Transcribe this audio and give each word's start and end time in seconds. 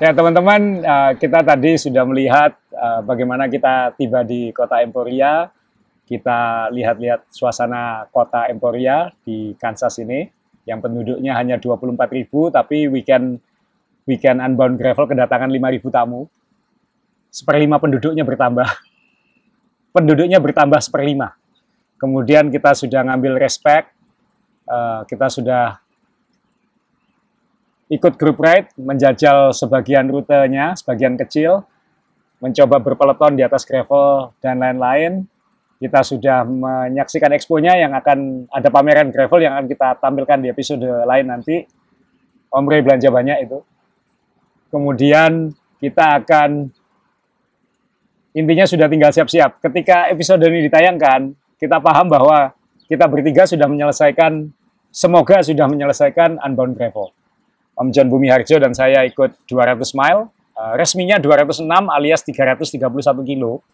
Ya 0.00 0.16
teman-teman, 0.16 0.80
uh, 0.80 1.12
kita 1.12 1.44
tadi 1.44 1.76
sudah 1.76 2.08
melihat 2.08 2.56
uh, 2.72 3.04
bagaimana 3.04 3.52
kita 3.52 3.92
tiba 4.00 4.24
di 4.24 4.48
kota 4.48 4.80
Emporia. 4.80 5.52
Kita 6.08 6.72
lihat-lihat 6.72 7.28
suasana 7.28 8.08
kota 8.08 8.48
Emporia 8.48 9.12
di 9.20 9.52
Kansas 9.60 10.00
ini, 10.00 10.24
yang 10.64 10.80
penduduknya 10.80 11.36
hanya 11.36 11.60
24.000, 11.60 12.16
tapi 12.48 12.88
weekend 12.88 13.44
weekend 14.08 14.40
Unbound 14.40 14.80
Gravel 14.80 15.04
kedatangan 15.04 15.52
5.000 15.52 15.92
tamu. 15.92 16.32
Seperlima 17.28 17.76
penduduknya 17.76 18.24
bertambah. 18.24 18.68
Penduduknya 20.00 20.40
bertambah 20.40 20.80
seperlima. 20.80 21.36
Kemudian 22.00 22.48
kita 22.48 22.72
sudah 22.72 23.04
ngambil 23.04 23.36
respect, 23.36 23.92
uh, 24.64 25.04
kita 25.04 25.28
sudah 25.28 25.76
ikut 27.90 28.14
grup 28.14 28.38
ride, 28.38 28.70
menjajal 28.78 29.50
sebagian 29.50 30.06
rutenya, 30.06 30.78
sebagian 30.78 31.18
kecil, 31.18 31.66
mencoba 32.38 32.78
berpeloton 32.78 33.34
di 33.34 33.42
atas 33.42 33.66
gravel 33.66 34.30
dan 34.38 34.62
lain-lain. 34.62 35.26
Kita 35.80 36.06
sudah 36.06 36.46
menyaksikan 36.46 37.34
exponya 37.34 37.74
yang 37.74 37.90
akan 37.96 38.46
ada 38.52 38.68
pameran 38.70 39.10
gravel 39.10 39.42
yang 39.42 39.58
akan 39.58 39.66
kita 39.66 39.98
tampilkan 39.98 40.38
di 40.38 40.48
episode 40.52 40.84
lain 40.84 41.26
nanti. 41.26 41.66
Om 42.50 42.66
Ray 42.68 42.84
belanja 42.84 43.08
banyak 43.10 43.38
itu. 43.48 43.58
Kemudian 44.70 45.50
kita 45.82 46.20
akan 46.22 46.70
intinya 48.36 48.66
sudah 48.68 48.86
tinggal 48.86 49.10
siap-siap. 49.10 49.58
Ketika 49.58 50.12
episode 50.12 50.44
ini 50.46 50.68
ditayangkan, 50.68 51.32
kita 51.58 51.82
paham 51.82 52.06
bahwa 52.06 52.54
kita 52.86 53.08
bertiga 53.08 53.48
sudah 53.48 53.66
menyelesaikan, 53.66 54.52
semoga 54.92 55.42
sudah 55.42 55.64
menyelesaikan 55.64 56.38
Unbound 56.44 56.76
Gravel 56.76 57.19
Om 57.80 57.88
John 57.88 58.12
Bumi 58.12 58.28
Harjo 58.28 58.60
dan 58.60 58.76
saya 58.76 59.08
ikut 59.08 59.48
200 59.48 59.80
mile. 59.96 60.28
Uh, 60.52 60.76
resminya 60.76 61.16
206 61.16 61.64
alias 61.88 62.20
331 62.20 62.76
kilo. 63.24 63.64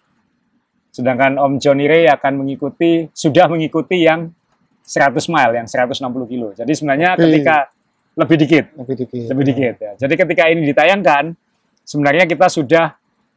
Sedangkan 0.95 1.35
Om 1.43 1.59
John 1.59 1.83
Ray 1.83 2.07
akan 2.07 2.47
mengikuti, 2.47 3.11
sudah 3.11 3.51
mengikuti 3.51 4.07
yang 4.07 4.31
100 4.87 5.19
mile, 5.27 5.53
yang 5.59 5.67
160 5.67 5.99
kilo. 6.31 6.55
Jadi 6.55 6.73
sebenarnya 6.73 7.19
ketika 7.19 7.75
lebih 8.15 8.37
dikit, 8.39 8.65
lebih 8.79 8.95
dikit, 8.97 9.27
lebih 9.35 9.45
dikit 9.51 9.75
ya. 9.83 9.93
Jadi 10.07 10.15
ketika 10.15 10.43
ini 10.49 10.63
ditayangkan, 10.71 11.35
sebenarnya 11.83 12.25
kita 12.25 12.47
sudah 12.47 12.95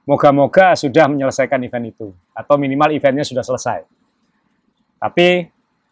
moga-moga 0.07 0.73
sudah 0.73 1.05
menyelesaikan 1.05 1.61
event 1.61 1.93
itu 1.93 2.09
atau 2.33 2.55
minimal 2.57 2.89
eventnya 2.93 3.21
sudah 3.21 3.45
selesai. 3.45 3.85
Tapi 4.97 5.49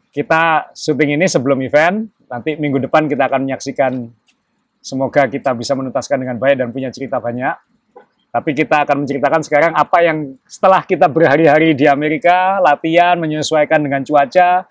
kita 0.10 0.74
syuting 0.74 1.20
ini 1.20 1.26
sebelum 1.30 1.62
event, 1.62 2.10
nanti 2.26 2.58
minggu 2.58 2.82
depan 2.90 3.06
kita 3.06 3.30
akan 3.30 3.46
menyaksikan 3.46 3.92
Semoga 4.88 5.28
kita 5.28 5.52
bisa 5.52 5.76
menuntaskan 5.76 6.24
dengan 6.24 6.40
baik 6.40 6.64
dan 6.64 6.72
punya 6.72 6.88
cerita 6.88 7.20
banyak. 7.20 7.60
Tapi 8.32 8.56
kita 8.56 8.88
akan 8.88 9.04
menceritakan 9.04 9.44
sekarang 9.44 9.72
apa 9.76 10.00
yang 10.00 10.40
setelah 10.48 10.80
kita 10.88 11.12
berhari-hari 11.12 11.76
di 11.76 11.84
Amerika, 11.92 12.64
latihan, 12.64 13.20
menyesuaikan 13.20 13.84
dengan 13.84 14.08
cuaca, 14.08 14.64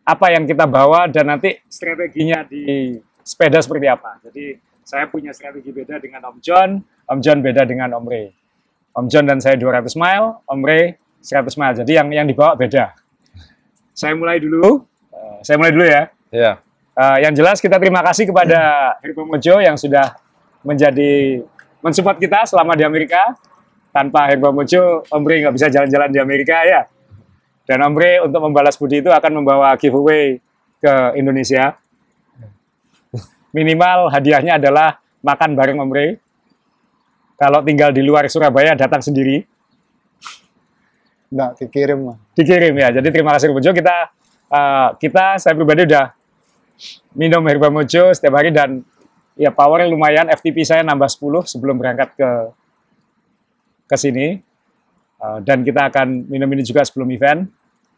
apa 0.00 0.26
yang 0.32 0.48
kita 0.48 0.64
bawa, 0.64 1.12
dan 1.12 1.28
nanti 1.28 1.60
strateginya 1.68 2.40
di 2.48 2.96
sepeda 3.20 3.60
seperti 3.60 3.84
apa. 3.84 4.16
Jadi 4.24 4.56
saya 4.80 5.04
punya 5.12 5.36
strategi 5.36 5.68
beda 5.76 6.00
dengan 6.00 6.24
Om 6.32 6.36
John, 6.40 6.80
Om 7.04 7.18
John 7.20 7.44
beda 7.44 7.68
dengan 7.68 7.92
Om 8.00 8.04
Ray. 8.08 8.32
Om 8.96 9.12
John 9.12 9.28
dan 9.28 9.44
saya 9.44 9.60
200 9.60 9.92
mile, 9.92 10.40
Om 10.48 10.60
Ray 10.64 10.96
100 11.20 11.52
mile. 11.60 11.74
Jadi 11.84 11.92
yang 12.00 12.08
yang 12.08 12.26
dibawa 12.28 12.56
beda. 12.56 12.96
Saya 13.92 14.16
mulai 14.16 14.40
dulu. 14.40 14.88
Uh, 15.12 15.38
saya 15.44 15.60
mulai 15.60 15.72
dulu 15.72 15.84
ya. 15.84 16.02
Iya. 16.32 16.52
Uh, 16.94 17.18
yang 17.18 17.34
jelas 17.34 17.58
kita 17.58 17.74
terima 17.82 18.06
kasih 18.06 18.30
kepada 18.30 18.94
Herbo 19.02 19.26
Mojo 19.26 19.58
yang 19.58 19.74
sudah 19.74 20.14
menjadi 20.62 21.42
mensupport 21.82 22.16
kita 22.22 22.46
selama 22.46 22.78
di 22.78 22.86
Amerika. 22.86 23.34
Tanpa 23.90 24.30
Herbo 24.30 24.54
Mojo, 24.54 25.02
Omri 25.10 25.42
nggak 25.42 25.54
bisa 25.54 25.66
jalan-jalan 25.70 26.10
di 26.10 26.18
Amerika 26.22 26.62
ya. 26.62 26.86
Dan 27.66 27.82
Omri 27.82 28.22
untuk 28.22 28.42
membalas 28.46 28.78
budi 28.78 29.02
itu 29.02 29.10
akan 29.10 29.42
membawa 29.42 29.74
giveaway 29.74 30.38
ke 30.78 30.94
Indonesia. 31.18 31.74
Minimal 33.54 34.10
hadiahnya 34.10 34.58
adalah 34.58 34.98
makan 35.22 35.54
bareng 35.54 35.78
Omri. 35.78 36.18
Kalau 37.34 37.62
tinggal 37.66 37.90
di 37.90 38.02
luar 38.06 38.26
Surabaya 38.30 38.78
datang 38.78 39.02
sendiri. 39.02 39.42
Enggak, 41.34 41.58
dikirim. 41.58 42.14
Dikirim 42.38 42.74
ya. 42.78 42.88
Jadi 42.94 43.08
terima 43.10 43.34
kasih 43.34 43.50
Mojo. 43.50 43.70
Kita 43.74 44.14
uh, 44.50 44.88
kita 44.98 45.42
saya 45.42 45.54
pribadi 45.58 45.86
udah 45.90 46.14
minum 47.14 47.42
herba 47.46 47.70
mojo 47.70 48.10
setiap 48.10 48.38
hari 48.38 48.50
dan 48.50 48.82
ya 49.38 49.50
powernya 49.50 49.90
lumayan. 49.90 50.26
FTP 50.30 50.66
saya 50.66 50.82
nambah 50.82 51.06
10 51.06 51.50
sebelum 51.50 51.78
berangkat 51.78 52.14
ke 52.18 52.30
ke 53.88 53.96
sini. 53.98 54.40
Uh, 55.24 55.40
dan 55.40 55.64
kita 55.64 55.88
akan 55.88 56.28
minum 56.28 56.50
ini 56.52 56.66
juga 56.66 56.84
sebelum 56.84 57.08
event. 57.14 57.48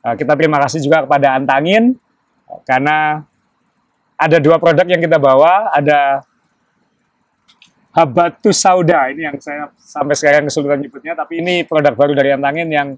Uh, 0.04 0.15
kita 0.15 0.38
terima 0.38 0.62
kasih 0.62 0.84
juga 0.84 1.03
kepada 1.03 1.34
Antangin 1.34 1.98
uh, 2.47 2.60
karena 2.62 3.26
ada 4.15 4.36
dua 4.38 4.62
produk 4.62 4.86
yang 4.86 5.03
kita 5.03 5.19
bawa. 5.19 5.75
Ada 5.75 6.22
Habatus 7.97 8.60
Sauda 8.60 9.09
ini 9.09 9.25
yang 9.25 9.41
saya 9.41 9.72
sampai 9.81 10.12
sekarang 10.12 10.53
kesulitan 10.53 10.84
nyebutnya, 10.84 11.16
tapi 11.16 11.41
ini 11.41 11.65
produk 11.65 11.97
baru 11.97 12.12
dari 12.12 12.36
Antangin 12.36 12.69
yang 12.69 12.88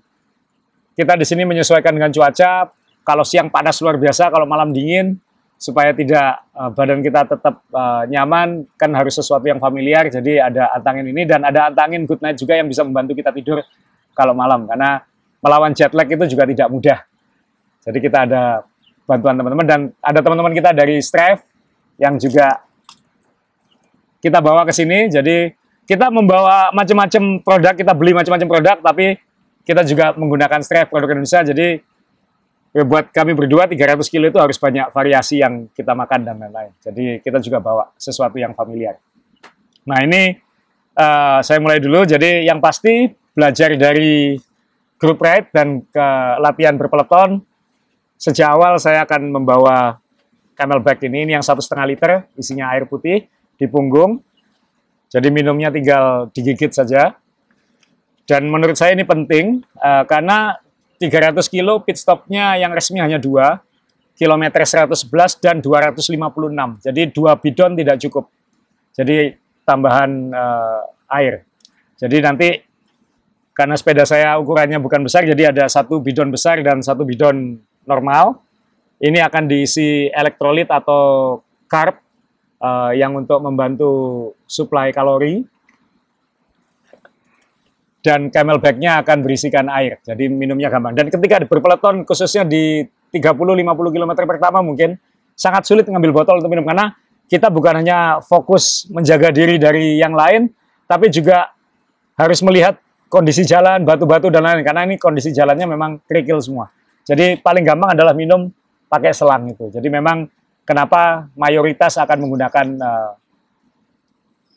kita 0.99 1.15
di 1.15 1.23
sini 1.23 1.47
menyesuaikan 1.47 1.95
dengan 1.95 2.11
cuaca. 2.11 2.75
Kalau 3.07 3.25
siang 3.25 3.49
panas 3.49 3.79
luar 3.81 3.97
biasa, 3.97 4.29
kalau 4.29 4.45
malam 4.45 4.75
dingin, 4.75 5.17
supaya 5.59 5.91
tidak 5.91 6.47
uh, 6.55 6.71
badan 6.71 7.03
kita 7.03 7.27
tetap 7.27 7.67
uh, 7.75 8.07
nyaman 8.07 8.63
kan 8.79 8.95
harus 8.95 9.19
sesuatu 9.19 9.43
yang 9.43 9.59
familiar 9.59 10.07
jadi 10.07 10.47
ada 10.47 10.71
antangin 10.71 11.11
ini 11.11 11.27
dan 11.27 11.43
ada 11.43 11.67
antangin 11.67 12.07
good 12.07 12.23
night 12.23 12.39
juga 12.39 12.55
yang 12.55 12.71
bisa 12.71 12.87
membantu 12.87 13.19
kita 13.19 13.35
tidur 13.35 13.67
kalau 14.19 14.35
malam. 14.35 14.67
Karena 14.67 14.99
melawan 15.39 15.71
jet 15.71 15.95
lag 15.95 16.11
itu 16.11 16.27
juga 16.27 16.43
tidak 16.51 16.67
mudah. 16.67 16.99
Jadi 17.87 17.99
kita 18.03 18.27
ada 18.27 18.67
bantuan 19.07 19.39
teman-teman 19.39 19.67
dan 19.67 19.81
ada 20.03 20.19
teman-teman 20.19 20.51
kita 20.51 20.75
dari 20.75 20.99
Strive 20.99 21.47
yang 22.03 22.19
juga 22.19 22.59
kita 24.19 24.43
bawa 24.43 24.67
ke 24.67 24.75
sini. 24.75 25.07
Jadi 25.07 25.55
kita 25.87 26.11
membawa 26.11 26.75
macam-macam 26.75 27.41
produk 27.41 27.75
kita 27.79 27.95
beli 27.95 28.13
macam-macam 28.13 28.49
produk 28.51 28.77
tapi 28.83 29.15
kita 29.63 29.87
juga 29.87 30.11
menggunakan 30.19 30.59
Strive 30.67 30.91
produk 30.91 31.15
Indonesia. 31.15 31.47
Jadi 31.47 31.79
ya 32.73 32.85
buat 32.85 33.09
kami 33.09 33.33
berdua 33.33 33.65
300 33.65 34.05
kilo 34.13 34.29
itu 34.29 34.39
harus 34.39 34.61
banyak 34.61 34.93
variasi 34.93 35.41
yang 35.41 35.69
kita 35.73 35.97
makan 35.97 36.21
dan 36.25 36.37
lain-lain. 36.37 36.73
Jadi 36.81 37.25
kita 37.25 37.41
juga 37.41 37.59
bawa 37.65 37.91
sesuatu 37.97 38.37
yang 38.37 38.53
familiar. 38.53 39.01
Nah 39.89 39.99
ini 40.05 40.37
uh, 40.99 41.41
saya 41.41 41.59
mulai 41.63 41.81
dulu. 41.81 42.05
Jadi 42.05 42.45
yang 42.45 42.61
pasti 42.61 43.09
belajar 43.33 43.73
dari 43.79 44.37
group 44.99 45.23
ride 45.23 45.49
dan 45.55 45.87
ke 45.87 46.09
latihan 46.43 46.75
berpeloton. 46.75 47.41
Sejak 48.19 48.51
awal 48.51 48.83
saya 48.83 49.07
akan 49.07 49.31
membawa 49.31 50.03
camelback 50.59 51.07
ini, 51.07 51.23
ini 51.23 51.39
yang 51.39 51.45
satu 51.47 51.63
setengah 51.63 51.87
liter, 51.87 52.11
isinya 52.35 52.75
air 52.75 52.83
putih 52.83 53.31
di 53.55 53.67
punggung. 53.71 54.19
Jadi 55.07 55.31
minumnya 55.31 55.71
tinggal 55.71 56.29
digigit 56.35 56.75
saja. 56.75 57.15
Dan 58.29 58.51
menurut 58.51 58.77
saya 58.77 58.93
ini 58.93 59.07
penting 59.09 59.63
uh, 59.81 60.05
karena 60.05 60.59
300 60.99 61.47
kilo 61.47 61.81
pit 61.87 61.95
stopnya 61.95 62.59
yang 62.59 62.75
resmi 62.75 62.99
hanya 62.99 63.23
dua, 63.23 63.63
kilometer 64.19 64.67
111 64.67 65.39
dan 65.39 65.63
256. 65.63 66.83
Jadi 66.83 67.03
dua 67.15 67.39
bidon 67.39 67.79
tidak 67.79 67.97
cukup. 68.03 68.27
Jadi 68.99 69.31
tambahan 69.63 70.11
uh, 70.35 70.83
air. 71.15 71.47
Jadi 71.95 72.17
nanti 72.19 72.49
karena 73.55 73.75
sepeda 73.75 74.07
saya 74.07 74.39
ukurannya 74.39 74.79
bukan 74.79 75.03
besar, 75.07 75.27
jadi 75.27 75.51
ada 75.51 75.67
satu 75.67 75.99
bidon 75.99 76.31
besar 76.31 76.63
dan 76.63 76.83
satu 76.83 77.07
bidon 77.07 77.59
normal. 77.87 78.43
Ini 78.99 79.23
akan 79.31 79.47
diisi 79.47 80.11
elektrolit 80.11 80.67
atau 80.67 81.39
carb 81.71 81.99
uh, 82.59 82.91
yang 82.95 83.15
untuk 83.15 83.39
membantu 83.39 83.91
suplai 84.51 84.91
kalori 84.91 85.47
dan 88.09 88.33
camelback-nya 88.33 89.05
akan 89.05 89.21
berisikan 89.21 89.69
air. 89.69 90.01
Jadi 90.01 90.33
minumnya 90.33 90.73
gampang. 90.73 90.97
Dan 90.97 91.13
ketika 91.13 91.45
berpeloton 91.45 92.09
khususnya 92.09 92.49
di 92.49 92.81
30-50 93.13 93.37
km 93.93 94.13
pertama 94.25 94.65
mungkin 94.65 94.97
sangat 95.37 95.69
sulit 95.69 95.85
mengambil 95.85 96.25
botol 96.25 96.41
untuk 96.41 96.49
minum 96.49 96.65
karena 96.65 96.97
kita 97.29 97.53
bukan 97.53 97.85
hanya 97.85 98.25
fokus 98.25 98.89
menjaga 98.89 99.29
diri 99.29 99.61
dari 99.61 100.01
yang 100.01 100.17
lain, 100.17 100.49
tapi 100.89 101.13
juga 101.13 101.53
harus 102.17 102.41
melihat 102.41 102.81
kondisi 103.13 103.45
jalan, 103.45 103.85
batu-batu 103.85 104.33
dan 104.33 104.41
lain-lain. 104.49 104.65
Karena 104.65 104.83
ini 104.89 104.97
kondisi 104.97 105.29
jalannya 105.37 105.69
memang 105.69 106.01
kerikil 106.09 106.41
semua. 106.41 106.73
Jadi 107.05 107.37
paling 107.45 107.65
gampang 107.69 107.93
adalah 107.93 108.17
minum 108.17 108.49
pakai 108.89 109.13
selang 109.13 109.53
itu. 109.53 109.69
Jadi 109.69 109.89
memang 109.93 110.25
kenapa 110.65 111.29
mayoritas 111.37 112.01
akan 112.01 112.25
menggunakan 112.25 112.67
uh, 112.81 113.11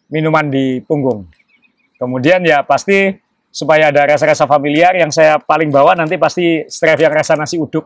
minuman 0.07 0.47
di 0.47 0.79
punggung. 0.83 1.27
Kemudian 1.99 2.41
ya 2.41 2.65
pasti 2.65 3.13
supaya 3.51 3.91
ada 3.91 4.07
rasa-rasa 4.07 4.47
familiar 4.47 4.95
yang 4.95 5.11
saya 5.11 5.35
paling 5.37 5.67
bawa 5.67 5.93
nanti 5.93 6.15
pasti 6.15 6.63
stripe 6.71 7.03
yang 7.03 7.11
rasa 7.11 7.35
nasi 7.35 7.59
uduk. 7.59 7.85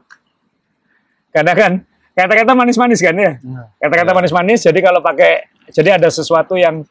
Karena 1.33 1.57
kan 1.57 1.81
kata-kata 2.15 2.53
manis-manis 2.53 3.01
kan 3.01 3.17
ya. 3.17 3.41
Iya. 3.41 3.63
Kata-kata 3.81 4.11
manis-manis 4.13 4.61
jadi 4.61 4.79
kalau 4.79 5.01
pakai 5.01 5.49
jadi 5.73 5.97
ada 5.97 6.07
sesuatu 6.07 6.53
yang 6.55 6.85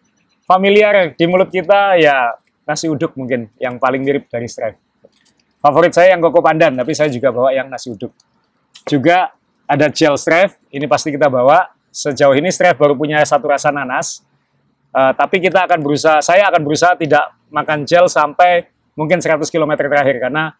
familiar 0.44 1.14
di 1.14 1.24
mulut 1.30 1.48
kita 1.48 1.96
ya 1.96 2.34
nasi 2.66 2.90
uduk 2.90 3.14
mungkin 3.14 3.48
yang 3.62 3.78
paling 3.78 4.02
mirip 4.02 4.26
dari 4.28 4.50
Strive. 4.50 4.76
Favorit 5.64 5.96
saya 5.96 6.12
yang 6.12 6.20
koko 6.20 6.44
pandan, 6.44 6.76
tapi 6.76 6.92
saya 6.92 7.08
juga 7.08 7.32
bawa 7.32 7.48
yang 7.56 7.72
nasi 7.72 7.88
uduk. 7.88 8.12
Juga 8.84 9.32
ada 9.64 9.88
gel 9.88 10.20
Strive, 10.20 10.60
ini 10.68 10.84
pasti 10.84 11.08
kita 11.08 11.32
bawa. 11.32 11.72
Sejauh 11.88 12.36
ini 12.36 12.52
Strive 12.52 12.76
baru 12.76 12.92
punya 12.92 13.24
satu 13.24 13.48
rasa 13.48 13.72
nanas, 13.72 14.20
Uh, 14.94 15.10
tapi 15.10 15.42
kita 15.42 15.66
akan 15.66 15.82
berusaha, 15.82 16.22
saya 16.22 16.46
akan 16.46 16.62
berusaha 16.62 16.94
tidak 16.94 17.33
makan 17.50 17.84
gel 17.88 18.06
sampai 18.06 18.68
mungkin 18.94 19.18
100 19.18 19.42
km 19.50 19.72
terakhir 19.76 20.16
karena 20.22 20.54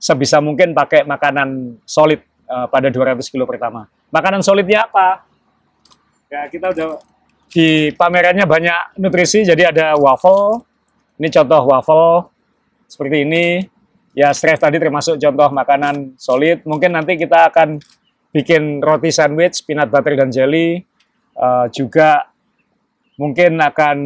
sebisa 0.00 0.40
mungkin 0.40 0.72
pakai 0.72 1.04
makanan 1.04 1.80
solid 1.84 2.22
uh, 2.48 2.66
pada 2.70 2.88
200 2.88 3.20
kilo 3.28 3.44
pertama. 3.44 3.90
Makanan 4.10 4.40
solidnya 4.40 4.88
apa? 4.88 5.26
Ya 6.30 6.46
kita 6.46 6.70
udah 6.70 7.02
di 7.50 7.90
pamerannya 7.98 8.46
banyak 8.46 9.02
nutrisi, 9.02 9.42
jadi 9.42 9.74
ada 9.74 9.98
waffle. 9.98 10.62
Ini 11.18 11.28
contoh 11.34 11.62
waffle 11.66 12.30
seperti 12.86 13.26
ini. 13.26 13.66
Ya 14.14 14.30
stress 14.34 14.62
tadi 14.62 14.78
termasuk 14.78 15.18
contoh 15.18 15.50
makanan 15.50 16.14
solid. 16.18 16.62
Mungkin 16.66 16.94
nanti 16.94 17.18
kita 17.18 17.50
akan 17.50 17.78
bikin 18.30 18.78
roti 18.82 19.10
sandwich, 19.10 19.62
peanut 19.66 19.90
butter 19.90 20.14
dan 20.14 20.30
jelly. 20.30 20.86
Uh, 21.34 21.66
juga 21.70 22.29
mungkin 23.20 23.60
akan 23.60 23.96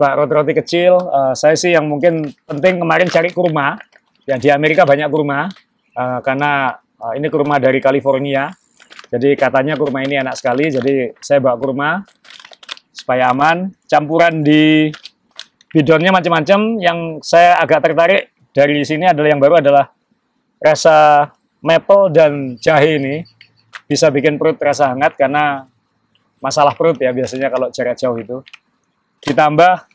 roti-roti 0.00 0.56
kecil. 0.56 0.96
Uh, 0.96 1.36
saya 1.36 1.52
sih 1.52 1.76
yang 1.76 1.84
mungkin 1.84 2.32
penting 2.48 2.80
kemarin 2.80 3.12
cari 3.12 3.28
kurma. 3.28 3.76
Ya 4.24 4.40
di 4.40 4.48
Amerika 4.48 4.88
banyak 4.88 5.08
kurma 5.12 5.52
uh, 5.96 6.20
karena 6.24 6.80
uh, 6.96 7.12
ini 7.12 7.28
kurma 7.28 7.60
dari 7.60 7.76
California. 7.84 8.48
Jadi 9.12 9.36
katanya 9.36 9.76
kurma 9.76 10.00
ini 10.00 10.16
enak 10.16 10.36
sekali. 10.40 10.72
Jadi 10.72 11.12
saya 11.20 11.44
bawa 11.44 11.56
kurma 11.60 11.90
supaya 12.96 13.28
aman. 13.28 13.68
Campuran 13.84 14.40
di 14.40 14.88
bidonnya 15.68 16.12
macam-macam. 16.12 16.80
Yang 16.80 16.98
saya 17.24 17.60
agak 17.60 17.84
tertarik 17.84 18.32
dari 18.56 18.80
sini 18.84 19.04
adalah 19.04 19.28
yang 19.28 19.40
baru 19.40 19.60
adalah 19.60 19.92
rasa 20.60 21.28
maple 21.60 22.12
dan 22.12 22.56
jahe 22.60 22.96
ini 22.96 23.24
bisa 23.88 24.12
bikin 24.12 24.36
perut 24.36 24.60
terasa 24.60 24.92
hangat 24.92 25.16
karena 25.16 25.64
masalah 26.38 26.74
perut 26.74 26.98
ya 26.98 27.10
biasanya 27.10 27.48
kalau 27.50 27.68
jarak 27.70 27.98
jauh 27.98 28.18
itu. 28.18 28.42
Ditambah 29.22 29.86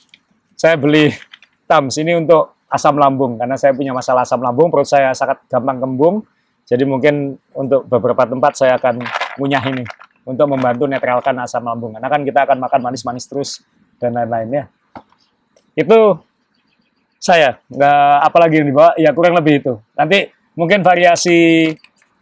saya 0.54 0.76
beli 0.76 1.12
Tams 1.64 1.96
ini 1.98 2.14
untuk 2.20 2.60
asam 2.68 3.00
lambung 3.00 3.40
karena 3.40 3.56
saya 3.56 3.72
punya 3.72 3.96
masalah 3.96 4.28
asam 4.28 4.44
lambung, 4.44 4.68
perut 4.74 4.88
saya 4.88 5.16
sangat 5.16 5.46
gampang 5.48 5.80
kembung. 5.80 6.16
Jadi 6.64 6.84
mungkin 6.88 7.36
untuk 7.56 7.88
beberapa 7.88 8.24
tempat 8.24 8.56
saya 8.56 8.80
akan 8.80 9.04
ngunyah 9.40 9.64
ini 9.68 9.84
untuk 10.24 10.48
membantu 10.48 10.88
netralkan 10.88 11.36
asam 11.44 11.64
lambung. 11.64 11.96
Karena 11.96 12.08
kan 12.08 12.22
kita 12.24 12.40
akan 12.48 12.58
makan 12.64 12.80
manis-manis 12.84 13.28
terus 13.28 13.50
dan 14.00 14.16
lain-lainnya. 14.16 14.72
Itu 15.76 16.20
saya 17.20 17.60
nggak 17.72 18.16
apalagi 18.28 18.60
yang 18.60 18.68
dibawa 18.68 18.92
ya 19.00 19.12
kurang 19.16 19.36
lebih 19.40 19.54
itu. 19.64 19.74
Nanti 19.96 20.28
mungkin 20.60 20.84
variasi 20.84 21.72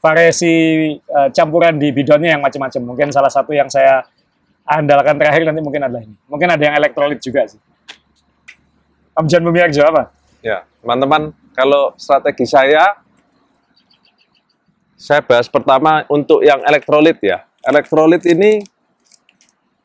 variasi 0.02 0.54
uh, 1.06 1.30
campuran 1.30 1.78
di 1.78 1.94
bidonnya 1.94 2.36
yang 2.36 2.42
macam-macam. 2.42 2.82
Mungkin 2.82 3.08
salah 3.14 3.30
satu 3.30 3.54
yang 3.54 3.70
saya 3.70 4.02
andalkan 4.66 5.16
terakhir 5.22 5.46
nanti 5.46 5.62
mungkin 5.62 5.86
adalah 5.86 6.02
ini. 6.02 6.18
Mungkin 6.26 6.50
ada 6.50 6.64
yang 6.66 6.76
elektrolit 6.76 7.22
juga 7.22 7.46
sih. 7.46 7.62
Om 9.14 9.30
Jan 9.30 9.46
Bumiarjo 9.46 9.86
apa? 9.86 10.10
Ya, 10.42 10.66
teman-teman, 10.82 11.38
kalau 11.54 11.94
strategi 12.02 12.50
saya, 12.50 12.98
saya 14.98 15.22
bahas 15.22 15.46
pertama 15.46 16.02
untuk 16.10 16.42
yang 16.42 16.58
elektrolit 16.66 17.22
ya. 17.22 17.46
Elektrolit 17.62 18.26
ini 18.26 18.66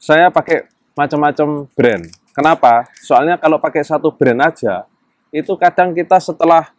saya 0.00 0.32
pakai 0.32 0.64
macam-macam 0.96 1.68
brand. 1.76 2.04
Kenapa? 2.32 2.88
Soalnya 3.04 3.36
kalau 3.36 3.60
pakai 3.60 3.84
satu 3.84 4.08
brand 4.08 4.48
aja, 4.48 4.88
itu 5.28 5.52
kadang 5.60 5.92
kita 5.92 6.16
setelah 6.16 6.72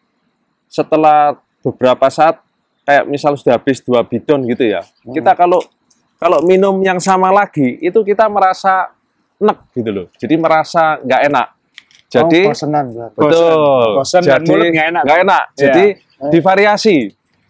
setelah 0.66 1.38
beberapa 1.62 2.08
saat 2.10 2.42
kayak 2.88 3.04
misal 3.12 3.36
sudah 3.36 3.60
habis 3.60 3.84
dua 3.84 4.08
bidon 4.08 4.48
gitu 4.48 4.64
ya. 4.64 4.80
Hmm. 5.04 5.12
Kita 5.12 5.36
kalau 5.36 5.60
kalau 6.16 6.40
minum 6.48 6.80
yang 6.80 7.04
sama 7.04 7.36
lagi 7.36 7.76
itu 7.84 8.00
kita 8.08 8.32
merasa 8.32 8.96
enak 9.44 9.68
gitu 9.76 9.90
loh. 9.92 10.08
Jadi 10.16 10.40
merasa 10.40 11.04
nggak 11.04 11.22
enak. 11.28 11.48
Jadi 12.08 12.40
oh, 12.48 12.56
bosenan, 12.56 12.86
betul. 13.12 13.88
Bosen 14.00 14.24
jadi 14.24 14.48
nggak 14.48 14.88
enak. 14.96 15.04
Gak 15.04 15.20
enak. 15.28 15.44
Yeah. 15.44 15.60
Jadi 15.60 15.86
eh. 16.00 16.32
divariasi. 16.32 16.98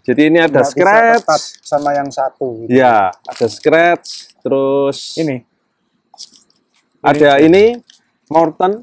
Jadi 0.08 0.22
ini 0.34 0.40
ada 0.40 0.64
Nggak 0.64 0.72
scratch 0.72 1.44
sama 1.62 1.92
yang 1.94 2.10
satu. 2.10 2.64
Gitu. 2.64 2.74
Ya, 2.74 3.12
ada 3.14 3.46
scratch. 3.46 4.34
Terus 4.42 5.14
ini 5.22 5.46
ada 7.04 7.38
ini 7.38 7.78
Morton. 8.34 8.82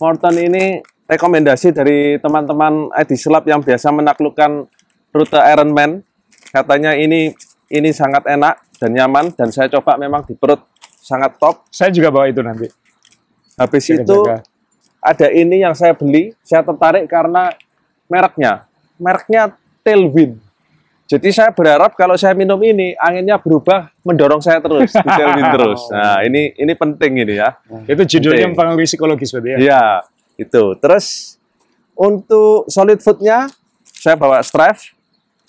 Morton 0.00 0.34
ini 0.40 0.80
rekomendasi 1.04 1.76
dari 1.76 2.16
teman-teman 2.22 2.88
ID 2.96 3.18
Slab 3.18 3.44
yang 3.44 3.60
biasa 3.60 3.92
menaklukkan 3.92 4.70
rute 5.10 5.38
Ironman. 5.38 6.02
Katanya 6.50 6.98
ini 6.98 7.30
ini 7.70 7.90
sangat 7.94 8.26
enak 8.26 8.58
dan 8.82 8.90
nyaman 8.90 9.30
dan 9.36 9.54
saya 9.54 9.70
coba 9.70 9.94
memang 10.00 10.26
di 10.26 10.34
perut 10.34 10.66
sangat 10.98 11.38
top. 11.38 11.66
Saya 11.70 11.94
juga 11.94 12.10
bawa 12.10 12.26
itu 12.26 12.42
nanti. 12.42 12.66
Habis 13.54 13.82
jaga, 13.86 14.02
itu 14.02 14.18
jaga. 14.24 14.36
ada 15.02 15.28
ini 15.30 15.56
yang 15.62 15.74
saya 15.76 15.92
beli, 15.94 16.34
saya 16.42 16.64
tertarik 16.66 17.06
karena 17.06 17.54
mereknya. 18.10 18.66
Mereknya 18.98 19.54
Tailwind. 19.86 20.50
Jadi 21.10 21.34
saya 21.34 21.50
berharap 21.50 21.98
kalau 21.98 22.14
saya 22.14 22.38
minum 22.38 22.58
ini 22.62 22.94
anginnya 22.94 23.34
berubah 23.34 23.90
mendorong 24.06 24.38
saya 24.38 24.62
terus 24.62 24.94
tailwind 24.94 25.50
terus. 25.58 25.80
Nah, 25.90 26.22
ini 26.22 26.54
ini 26.54 26.72
penting 26.78 27.26
ini 27.26 27.34
ya. 27.34 27.58
Itu 27.90 28.06
judulnya 28.06 28.46
mempengaruhi 28.46 28.86
psikologis 28.86 29.34
berarti 29.34 29.50
ya. 29.50 29.58
Iya, 29.58 29.84
itu. 30.38 30.78
Terus 30.78 31.34
untuk 31.98 32.70
solid 32.70 33.02
foodnya 33.02 33.50
saya 33.82 34.14
bawa 34.14 34.38
Strive 34.46 34.94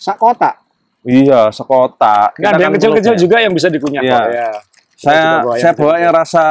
sak 0.01 0.18
kotak. 0.18 0.57
Iya, 1.06 1.50
sekotak. 1.53 2.38
Nah, 2.38 2.50
ada 2.53 2.62
yang 2.62 2.74
kecil-kecil 2.77 3.18
juga 3.18 3.42
yang 3.42 3.53
bisa 3.53 3.69
dikunyah 3.69 4.01
iya. 4.01 4.19
ya. 4.30 4.51
Saya 4.98 5.25
saya 5.57 5.74
bawa 5.74 5.95
yang 5.98 6.13
rasa 6.13 6.45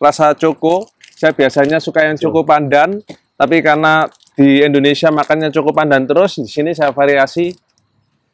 rasa 0.00 0.32
coko. 0.36 0.88
Saya 1.18 1.34
biasanya 1.34 1.82
suka 1.82 2.04
yang 2.06 2.14
coko 2.14 2.46
pandan, 2.46 3.02
tapi 3.34 3.58
karena 3.58 4.06
di 4.38 4.62
Indonesia 4.62 5.10
makannya 5.10 5.50
coko 5.50 5.74
pandan 5.74 6.06
terus, 6.06 6.38
di 6.38 6.46
sini 6.46 6.70
saya 6.70 6.94
variasi 6.94 7.50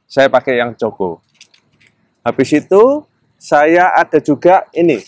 saya 0.04 0.28
pakai 0.28 0.60
yang 0.60 0.76
coko. 0.76 1.16
Habis 2.20 2.50
itu 2.60 3.08
saya 3.40 3.94
ada 3.96 4.20
juga 4.20 4.68
ini 4.76 5.00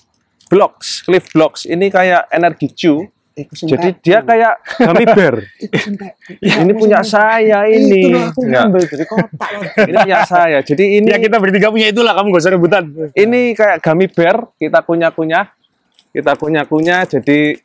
blocks, 0.48 1.04
cliff 1.04 1.28
blocks. 1.37 1.69
Ini 1.69 1.93
kayak 1.93 2.32
energi 2.32 2.72
chew 2.72 3.04
jadi 3.36 3.88
dia 4.00 4.19
kayak 4.24 4.64
gummy 4.81 5.05
bear. 5.05 5.44
ini 6.64 6.72
punya 6.72 7.05
saya 7.05 7.69
ini. 7.69 8.08
Itu 8.08 8.16
aku 8.32 8.40
ngambil 8.48 8.82
dari 8.88 9.05
kotak. 9.05 9.50
ini 9.93 9.96
punya 10.00 10.20
saya. 10.24 10.58
Jadi 10.64 10.84
ini 10.96 11.12
ya 11.12 11.20
kita 11.20 11.36
bertiga 11.36 11.69
punya 11.69 11.93
itulah 11.93 12.16
kamu 12.16 12.32
gak 12.32 12.40
usah 12.40 12.52
rebutan. 12.56 12.84
Ini 13.12 13.52
kayak 13.52 13.84
gummy 13.84 14.08
bear, 14.08 14.56
kita 14.56 14.81
kunyah-kunyah. 14.88 15.52
Kita 16.16 16.32
kunyah-kunyah 16.32 17.00
jadi 17.12 17.60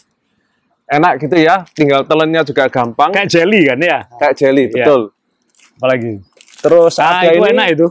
enak 0.91 1.13
gitu 1.23 1.35
ya. 1.39 1.63
Tinggal 1.71 2.03
telennya 2.03 2.43
juga 2.43 2.67
gampang. 2.67 3.15
Kayak 3.15 3.31
jelly 3.31 3.61
kan 3.71 3.79
ya? 3.79 3.99
Kayak 4.19 4.35
jelly, 4.43 4.63
iya. 4.67 4.73
betul. 4.75 5.01
Ya. 5.07 5.71
Apalagi. 5.79 6.11
Terus 6.59 6.93
nah, 6.99 7.07
ada 7.23 7.31
itu 7.31 7.39
ini 7.39 7.51
enak 7.55 7.67
itu. 7.79 7.87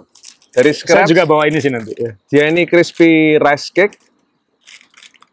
Dari 0.52 0.70
scratch. 0.76 1.08
Saya 1.08 1.08
juga 1.08 1.24
bawa 1.24 1.48
ini 1.48 1.58
sih 1.64 1.72
nanti. 1.72 1.96
Ya. 1.96 2.12
Dia 2.28 2.44
ini 2.52 2.68
crispy 2.68 3.40
rice 3.40 3.72
cake 3.72 4.09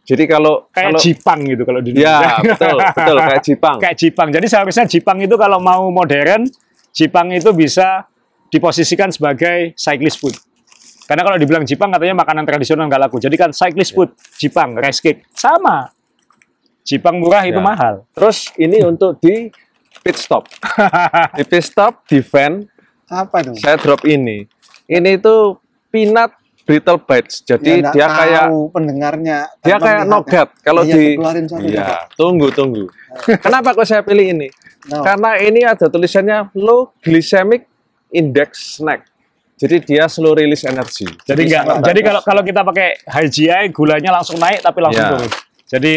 jadi 0.07 0.23
kalau 0.23 0.71
kayak 0.71 0.95
kalau, 0.95 0.99
Jipang 1.03 1.39
gitu 1.43 1.63
kalau 1.67 1.79
di 1.83 1.91
Ya, 1.99 2.39
betul, 2.39 2.79
betul 2.79 3.17
kayak 3.19 3.43
Jipang. 3.43 3.77
kayak 3.83 3.95
Jipang. 3.99 4.27
Jadi 4.31 4.45
seharusnya 4.47 4.85
Jipang 4.87 5.19
itu 5.19 5.35
kalau 5.35 5.59
mau 5.59 5.91
modern, 5.91 6.47
Jipang 6.95 7.27
itu 7.35 7.51
bisa 7.51 8.07
diposisikan 8.47 9.11
sebagai 9.11 9.75
cyclist 9.75 10.23
food. 10.23 10.31
Karena 11.11 11.27
kalau 11.27 11.35
dibilang 11.35 11.67
Jipang 11.67 11.91
katanya 11.91 12.23
makanan 12.23 12.47
tradisional 12.47 12.87
nggak 12.87 13.03
laku. 13.03 13.19
Jadi 13.19 13.35
kan 13.35 13.51
cyclist 13.51 13.91
food, 13.91 14.15
Jipang, 14.39 14.79
rice 14.79 15.03
cake 15.03 15.27
sama. 15.35 15.91
Jipang 16.87 17.19
murah 17.19 17.43
itu 17.43 17.59
ya. 17.59 17.67
mahal. 17.67 18.07
Terus 18.15 18.47
ini 18.55 18.79
untuk 18.87 19.19
di 19.19 19.51
pit 19.99 20.15
stop. 20.15 20.47
di 21.37 21.43
pit 21.43 21.67
stop 21.67 22.07
di 22.07 22.23
van 22.23 22.63
apa 23.11 23.43
itu? 23.43 23.59
Saya 23.59 23.75
drop 23.75 24.07
ini. 24.07 24.47
Ini 24.87 25.19
itu 25.19 25.59
peanut 25.91 26.31
brittle 26.67 26.99
bites. 26.99 27.39
Jadi 27.47 27.79
ya, 27.79 27.95
dia 27.95 28.07
kayak 28.11 28.45
pendengarnya. 28.75 29.37
Dia 29.63 29.77
kayak 29.79 30.03
nogat 30.03 30.51
kalau 30.59 30.83
ya, 30.83 30.93
di 30.93 31.15
Iya, 31.71 32.11
tunggu 32.19 32.51
tunggu. 32.51 32.91
Kenapa 33.45 33.71
kok 33.71 33.87
saya 33.87 34.03
pilih 34.03 34.35
ini? 34.35 34.51
No. 34.91 35.01
Karena 35.01 35.39
ini 35.39 35.63
ada 35.63 35.87
tulisannya 35.87 36.51
low 36.59 36.91
glycemic 36.99 37.65
index 38.11 38.77
snack. 38.77 39.07
Jadi 39.57 39.81
dia 39.81 40.05
slow 40.05 40.37
release 40.37 40.67
energy. 40.69 41.09
Jadi 41.25 41.49
enggak 41.49 41.81
jadi 41.81 41.99
kalau 42.05 42.21
kalau 42.21 42.41
kita 42.45 42.61
pakai 42.61 43.01
high 43.09 43.31
GI 43.31 43.73
gulanya 43.73 44.13
langsung 44.13 44.37
naik 44.37 44.61
tapi 44.61 44.79
langsung 44.85 45.01
ya. 45.01 45.11
turun. 45.17 45.31
Jadi 45.65 45.93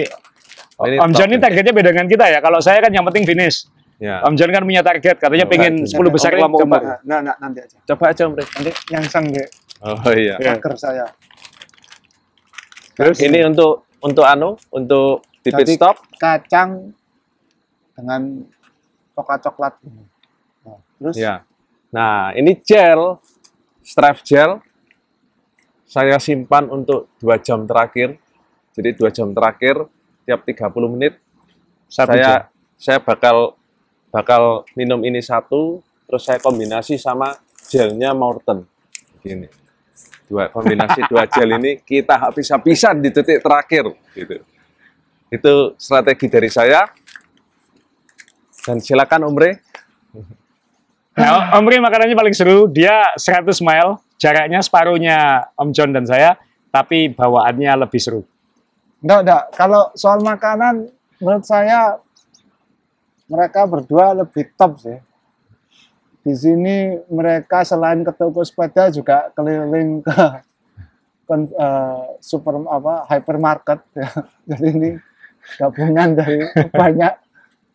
oh, 0.81 0.87
ini 0.89 0.97
Om 0.97 1.12
Jan 1.12 1.29
ini 1.29 1.39
targetnya 1.43 1.73
beda 1.77 1.91
dengan 1.93 2.09
kita 2.09 2.25
ya. 2.33 2.39
Kalau 2.41 2.59
saya 2.65 2.81
kan 2.81 2.89
yang 2.89 3.05
penting 3.05 3.29
finish. 3.29 3.69
Ya. 4.00 4.25
Om 4.25 4.33
Jan 4.33 4.49
kan 4.49 4.65
punya 4.65 4.81
target, 4.81 5.21
katanya 5.21 5.45
oh, 5.45 5.50
pengen 5.53 5.85
10 5.85 5.93
besar 6.09 6.33
lama 6.33 6.57
umur. 6.57 7.05
Nah, 7.05 7.21
nah, 7.21 7.37
nanti 7.37 7.61
aja. 7.61 7.77
Coba 7.85 8.17
aja 8.17 8.25
Om 8.25 8.33
Nanti 8.33 8.73
yang 8.89 9.05
sang 9.05 9.29
Oh 9.81 10.13
iya. 10.13 10.37
Hacker 10.37 10.77
saya. 10.77 11.09
Terus 13.01 13.17
ini 13.25 13.41
untuk 13.49 13.89
untuk 14.05 14.25
anu 14.29 14.61
untuk 14.69 15.25
di 15.41 15.49
pit 15.49 15.81
stop. 15.81 16.05
Kacang 16.21 16.93
dengan 17.97 18.45
toka 19.17 19.37
coklat. 19.41 19.75
ini. 19.85 20.05
Nah, 20.65 20.79
terus 21.01 21.17
Ya. 21.17 21.45
Nah, 21.91 22.31
ini 22.37 22.55
gel, 22.61 23.19
stripe 23.83 24.21
gel. 24.23 24.61
Saya 25.89 26.23
simpan 26.23 26.71
untuk 26.71 27.11
dua 27.19 27.41
jam 27.41 27.67
terakhir. 27.67 28.15
Jadi 28.77 28.95
dua 28.95 29.11
jam 29.11 29.35
terakhir 29.35 29.91
tiap 30.23 30.47
30 30.47 30.95
menit 30.95 31.19
Satu 31.91 32.15
jam. 32.15 32.23
saya 32.23 32.41
saya 32.79 32.99
bakal 33.03 33.59
bakal 34.15 34.63
minum 34.79 35.03
ini 35.03 35.19
satu, 35.19 35.83
terus 36.07 36.23
saya 36.23 36.39
kombinasi 36.39 36.95
sama 36.95 37.35
gelnya 37.67 38.15
Morton. 38.15 38.63
Gini. 39.27 39.60
Dua 40.30 40.47
kombinasi 40.47 41.11
dua 41.11 41.26
gel 41.26 41.59
ini 41.59 41.83
kita 41.83 42.14
habis-habisan 42.14 43.02
di 43.02 43.11
detik 43.11 43.42
terakhir 43.42 43.90
gitu. 44.14 44.47
Itu 45.30 45.75
strategi 45.75 46.26
dari 46.30 46.50
saya. 46.50 46.87
Dan 48.61 48.78
silakan 48.78 49.33
Om 49.33 49.37
Re. 49.40 49.50
Nah, 51.16 51.57
Om 51.59 51.66
Ri 51.66 51.76
makanannya 51.80 52.14
paling 52.14 52.37
seru. 52.37 52.69
Dia 52.71 53.16
100 53.16 53.59
mile, 53.64 53.99
jaraknya 54.21 54.61
separuhnya 54.61 55.49
Om 55.57 55.73
John 55.75 55.90
dan 55.90 56.04
saya, 56.07 56.37
tapi 56.71 57.11
bawaannya 57.11 57.73
lebih 57.88 57.99
seru. 57.99 58.23
Enggak, 59.00 59.21
enggak. 59.25 59.42
Kalau 59.57 59.83
soal 59.97 60.21
makanan, 60.21 60.92
menurut 61.19 61.45
saya 61.49 61.97
mereka 63.30 63.64
berdua 63.64 64.12
lebih 64.12 64.52
top 64.54 64.76
sih. 64.83 64.99
Di 66.21 66.37
sini 66.37 67.00
mereka 67.09 67.65
selain 67.65 68.05
ke 68.05 68.12
toko 68.12 68.45
sepeda 68.45 68.93
juga 68.93 69.33
keliling 69.33 70.05
ke 70.05 70.17
kon- 71.25 71.49
eh, 71.55 72.05
super 72.21 72.61
apa 72.69 73.09
hypermarket 73.09 73.81
ya. 73.97 74.11
Jadi 74.50 74.67
ini 74.69 74.91
gabungan 75.57 76.12
dari 76.12 76.45
banyak 76.81 77.15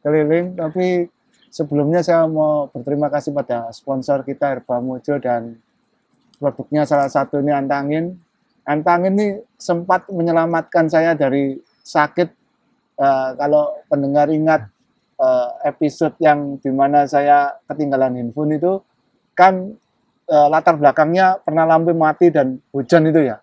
keliling. 0.05 0.53
Tapi 0.53 1.09
sebelumnya 1.49 2.05
saya 2.05 2.29
mau 2.29 2.69
berterima 2.69 3.09
kasih 3.09 3.33
pada 3.33 3.73
sponsor 3.73 4.21
kita 4.21 4.53
Herba 4.53 4.77
Mojo 4.77 5.17
dan 5.17 5.57
produknya 6.37 6.85
salah 6.85 7.09
satu 7.09 7.41
ini 7.41 7.49
Antangin. 7.49 8.13
Antangin 8.61 9.17
ini 9.17 9.27
sempat 9.57 10.05
menyelamatkan 10.13 10.85
saya 10.85 11.17
dari 11.17 11.57
sakit. 11.81 12.29
Eh, 12.95 13.29
kalau 13.41 13.73
pendengar 13.89 14.29
ingat 14.29 14.69
eh, 15.25 15.49
episode 15.73 16.13
yang 16.21 16.61
di 16.61 16.69
mana 16.69 17.09
saya 17.09 17.57
ketinggalan 17.65 18.21
handphone 18.21 18.53
itu, 18.53 18.77
kan 19.33 19.73
eh, 20.29 20.47
latar 20.53 20.77
belakangnya 20.77 21.41
pernah 21.41 21.65
lampu 21.65 21.97
mati 21.97 22.29
dan 22.29 22.61
hujan 22.69 23.09
itu 23.09 23.25
ya. 23.25 23.41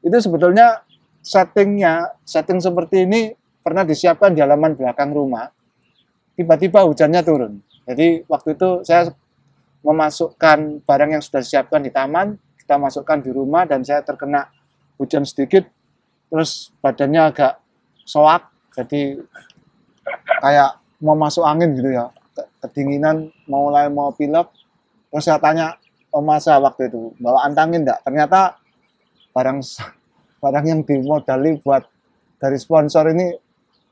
Itu 0.00 0.16
sebetulnya 0.16 0.80
settingnya, 1.20 2.16
setting 2.24 2.58
seperti 2.64 3.04
ini 3.04 3.36
pernah 3.60 3.84
disiapkan 3.84 4.32
di 4.32 4.40
halaman 4.40 4.72
belakang 4.72 5.12
rumah. 5.12 5.52
Tiba-tiba 6.38 6.86
hujannya 6.86 7.20
turun. 7.20 7.60
Jadi 7.84 8.24
waktu 8.24 8.56
itu 8.56 8.86
saya 8.86 9.12
memasukkan 9.82 10.84
barang 10.84 11.10
yang 11.18 11.22
sudah 11.22 11.40
disiapkan 11.42 11.80
di 11.82 11.90
taman, 11.92 12.36
kita 12.60 12.76
masukkan 12.76 13.18
di 13.20 13.30
rumah 13.32 13.64
dan 13.64 13.82
saya 13.82 14.04
terkena 14.04 14.48
hujan 14.98 15.24
sedikit, 15.24 15.64
terus 16.28 16.74
badannya 16.84 17.32
agak 17.32 17.56
soak, 18.04 18.50
jadi 18.76 19.22
kayak 20.42 20.70
mau 21.02 21.14
masuk 21.14 21.44
angin 21.46 21.74
gitu 21.78 21.90
ya, 21.94 22.10
Ke- 22.34 22.48
kedinginan, 22.66 23.30
mau 23.50 23.70
mulai 23.70 23.86
mau 23.90 24.10
pilek, 24.14 24.50
terus 25.10 25.24
saya 25.26 25.38
tanya 25.38 25.78
Oma 26.08 26.40
saya 26.40 26.56
waktu 26.64 26.88
itu, 26.88 27.12
bawa 27.20 27.44
antangin 27.44 27.84
enggak? 27.84 28.00
Ternyata 28.00 28.56
barang 29.36 29.60
barang 30.42 30.64
yang 30.64 30.80
dimodali 30.86 31.60
buat 31.60 31.84
dari 32.38 32.56
sponsor 32.56 33.12
ini 33.12 33.34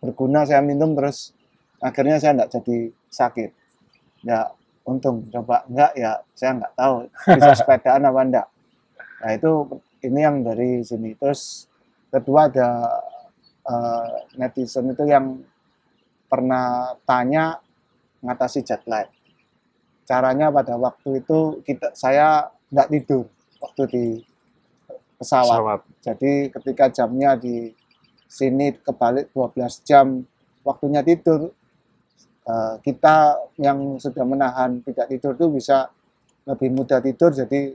berguna 0.01 0.47
saya 0.47 0.63
minum 0.63 0.95
terus 0.97 1.35
akhirnya 1.83 2.17
saya 2.17 2.41
enggak 2.41 2.51
jadi 2.57 2.77
sakit. 3.13 3.51
Ya 4.25 4.49
untung 4.89 5.29
coba 5.29 5.67
enggak 5.69 5.93
ya 5.99 6.17
saya 6.33 6.57
enggak 6.57 6.73
tahu 6.73 6.95
bisa 7.37 7.53
sepedaan 7.53 8.03
apa 8.09 8.21
enggak. 8.25 8.47
Nah 9.21 9.31
itu 9.37 9.51
ini 10.07 10.21
yang 10.25 10.37
dari 10.41 10.81
sini. 10.81 11.13
Terus 11.21 11.69
kedua 12.09 12.49
ada 12.49 12.69
eh, 13.67 14.09
netizen 14.41 14.89
itu 14.95 15.05
yang 15.05 15.37
pernah 16.27 16.95
tanya 17.07 17.63
mengatasi 18.23 18.67
jet 18.67 18.83
lag. 18.91 19.07
Caranya 20.07 20.51
pada 20.51 20.79
waktu 20.79 21.23
itu 21.23 21.63
kita 21.67 21.95
saya 21.95 22.51
nggak 22.71 22.91
tidur 22.91 23.27
waktu 23.63 23.83
di 23.91 24.05
pesawat. 25.19 25.57
Pesawat. 25.59 25.81
Jadi 26.03 26.33
ketika 26.51 26.85
jamnya 26.91 27.35
di 27.35 27.71
sini 28.27 28.75
kebalik 28.75 29.31
12 29.35 29.87
jam 29.87 30.23
waktunya 30.67 31.03
tidur, 31.03 31.51
eh, 32.47 32.75
kita 32.83 33.39
yang 33.59 33.99
sudah 33.99 34.25
menahan 34.27 34.83
tidak 34.83 35.07
tidur 35.11 35.33
itu 35.35 35.47
bisa 35.63 35.91
lebih 36.47 36.71
mudah 36.71 37.03
tidur 37.03 37.35
jadi 37.35 37.75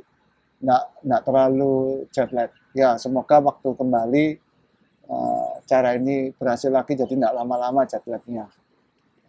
nggak 0.62 0.84
nggak 1.04 1.22
terlalu 1.28 2.08
jet 2.14 2.32
lag. 2.32 2.52
Ya 2.72 2.96
semoga 2.96 3.44
waktu 3.44 3.70
kembali 3.76 4.26
eh, 5.12 5.51
cara 5.66 5.96
ini 5.96 6.34
berhasil 6.36 6.70
lagi 6.72 6.98
jadi 6.98 7.12
nggak 7.12 7.36
lama-lama 7.36 7.86
jet 7.88 8.04
lagnya. 8.08 8.48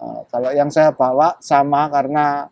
Eh, 0.03 0.21
kalau 0.31 0.51
yang 0.51 0.71
saya 0.73 0.91
bawa 0.91 1.39
sama 1.39 1.87
karena 1.93 2.51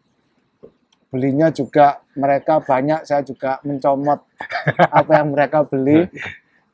belinya 1.11 1.51
juga 1.51 1.99
mereka 2.15 2.63
banyak 2.63 3.03
saya 3.03 3.27
juga 3.27 3.59
mencomot 3.67 4.23
apa 4.79 5.13
yang 5.19 5.35
mereka 5.35 5.67
beli. 5.67 6.07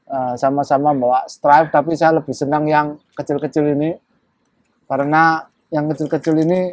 Eh, 0.07 0.35
sama-sama 0.39 0.95
bawa 0.95 1.27
stripe 1.27 1.75
tapi 1.75 1.99
saya 1.99 2.23
lebih 2.23 2.31
senang 2.31 2.69
yang 2.71 2.95
kecil-kecil 3.17 3.75
ini. 3.75 3.99
Karena 4.87 5.43
yang 5.75 5.91
kecil-kecil 5.91 6.47
ini 6.47 6.71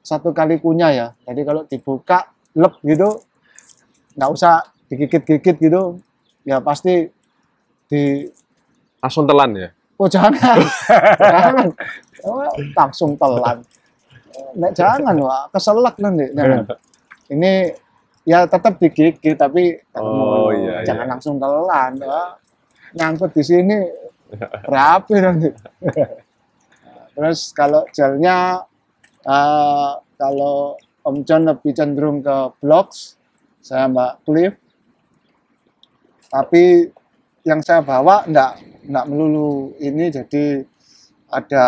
satu 0.00 0.32
kali 0.32 0.56
kunyah 0.56 0.92
ya. 0.94 1.08
Jadi 1.28 1.40
kalau 1.44 1.68
dibuka 1.68 2.32
lep 2.56 2.80
gitu. 2.80 3.20
Nggak 4.16 4.30
usah 4.30 4.64
digigit-gigit 4.88 5.56
gitu. 5.58 6.00
Ya 6.48 6.64
pasti 6.64 7.12
di 7.88 8.28
Langsung 9.04 9.28
telan 9.28 9.52
ya. 9.52 9.68
oh 10.00 10.08
jangan. 10.08 10.58
Jangan. 11.20 11.66
Oh, 12.24 12.48
langsung 12.72 13.12
telan. 13.20 13.60
Nek, 14.56 14.72
jangan 14.72 15.14
wah 15.20 15.44
keselak 15.52 16.00
nanti. 16.00 16.32
Jangan 16.32 16.64
ini 17.28 17.68
ya 18.24 18.48
tetap 18.48 18.80
digigit 18.80 19.36
tapi 19.36 19.76
Oh, 19.92 20.48
iya, 20.56 20.80
jangan 20.88 21.04
iya. 21.04 21.12
langsung 21.12 21.36
telan 21.36 21.92
wah. 22.00 22.32
nyangkut 22.96 23.36
di 23.36 23.44
sini 23.44 23.76
rapi 24.64 25.20
nanti. 25.20 25.52
Terus 27.14 27.52
kalau 27.52 27.84
gelnya 27.92 28.64
eh, 29.20 29.92
kalau 30.16 30.80
Om 31.04 31.16
John 31.28 31.44
lebih 31.44 31.76
cenderung 31.76 32.24
ke 32.24 32.56
blocks 32.64 33.20
saya 33.60 33.84
Mbak 33.84 34.12
Cliff. 34.24 34.54
Tapi 36.32 36.88
yang 37.44 37.60
saya 37.60 37.84
bawa 37.84 38.24
enggak 38.24 38.60
enggak 38.88 39.06
melulu 39.06 39.76
ini. 39.78 40.08
Jadi 40.08 40.64
ada 41.28 41.66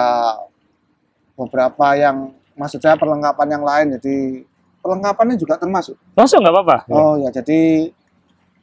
beberapa 1.37 1.93
yang 1.95 2.33
maksud 2.57 2.81
saya 2.81 2.97
perlengkapan 2.97 3.49
yang 3.53 3.65
lain. 3.65 3.87
Jadi 4.01 4.43
perlengkapannya 4.81 5.37
juga 5.37 5.61
termasuk. 5.61 5.95
Langsung 6.17 6.41
nggak 6.41 6.55
apa-apa. 6.57 6.79
oh 6.89 7.15
ya 7.21 7.29
jadi 7.31 7.93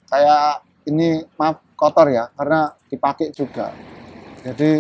kayak 0.10 0.66
ini 0.90 1.24
maaf 1.38 1.62
kotor 1.78 2.10
ya 2.10 2.28
karena 2.34 2.74
dipakai 2.90 3.30
juga. 3.32 3.70
Jadi 4.44 4.72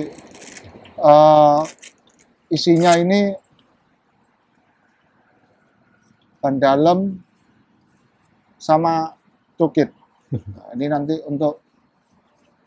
eh, 0.99 1.61
isinya 2.51 2.97
ini 2.97 3.33
ban 6.43 6.59
dalam 6.59 7.23
sama 8.59 9.15
tukit. 9.55 9.91
Nah, 10.33 10.75
ini 10.75 10.85
nanti 10.91 11.15
untuk 11.23 11.63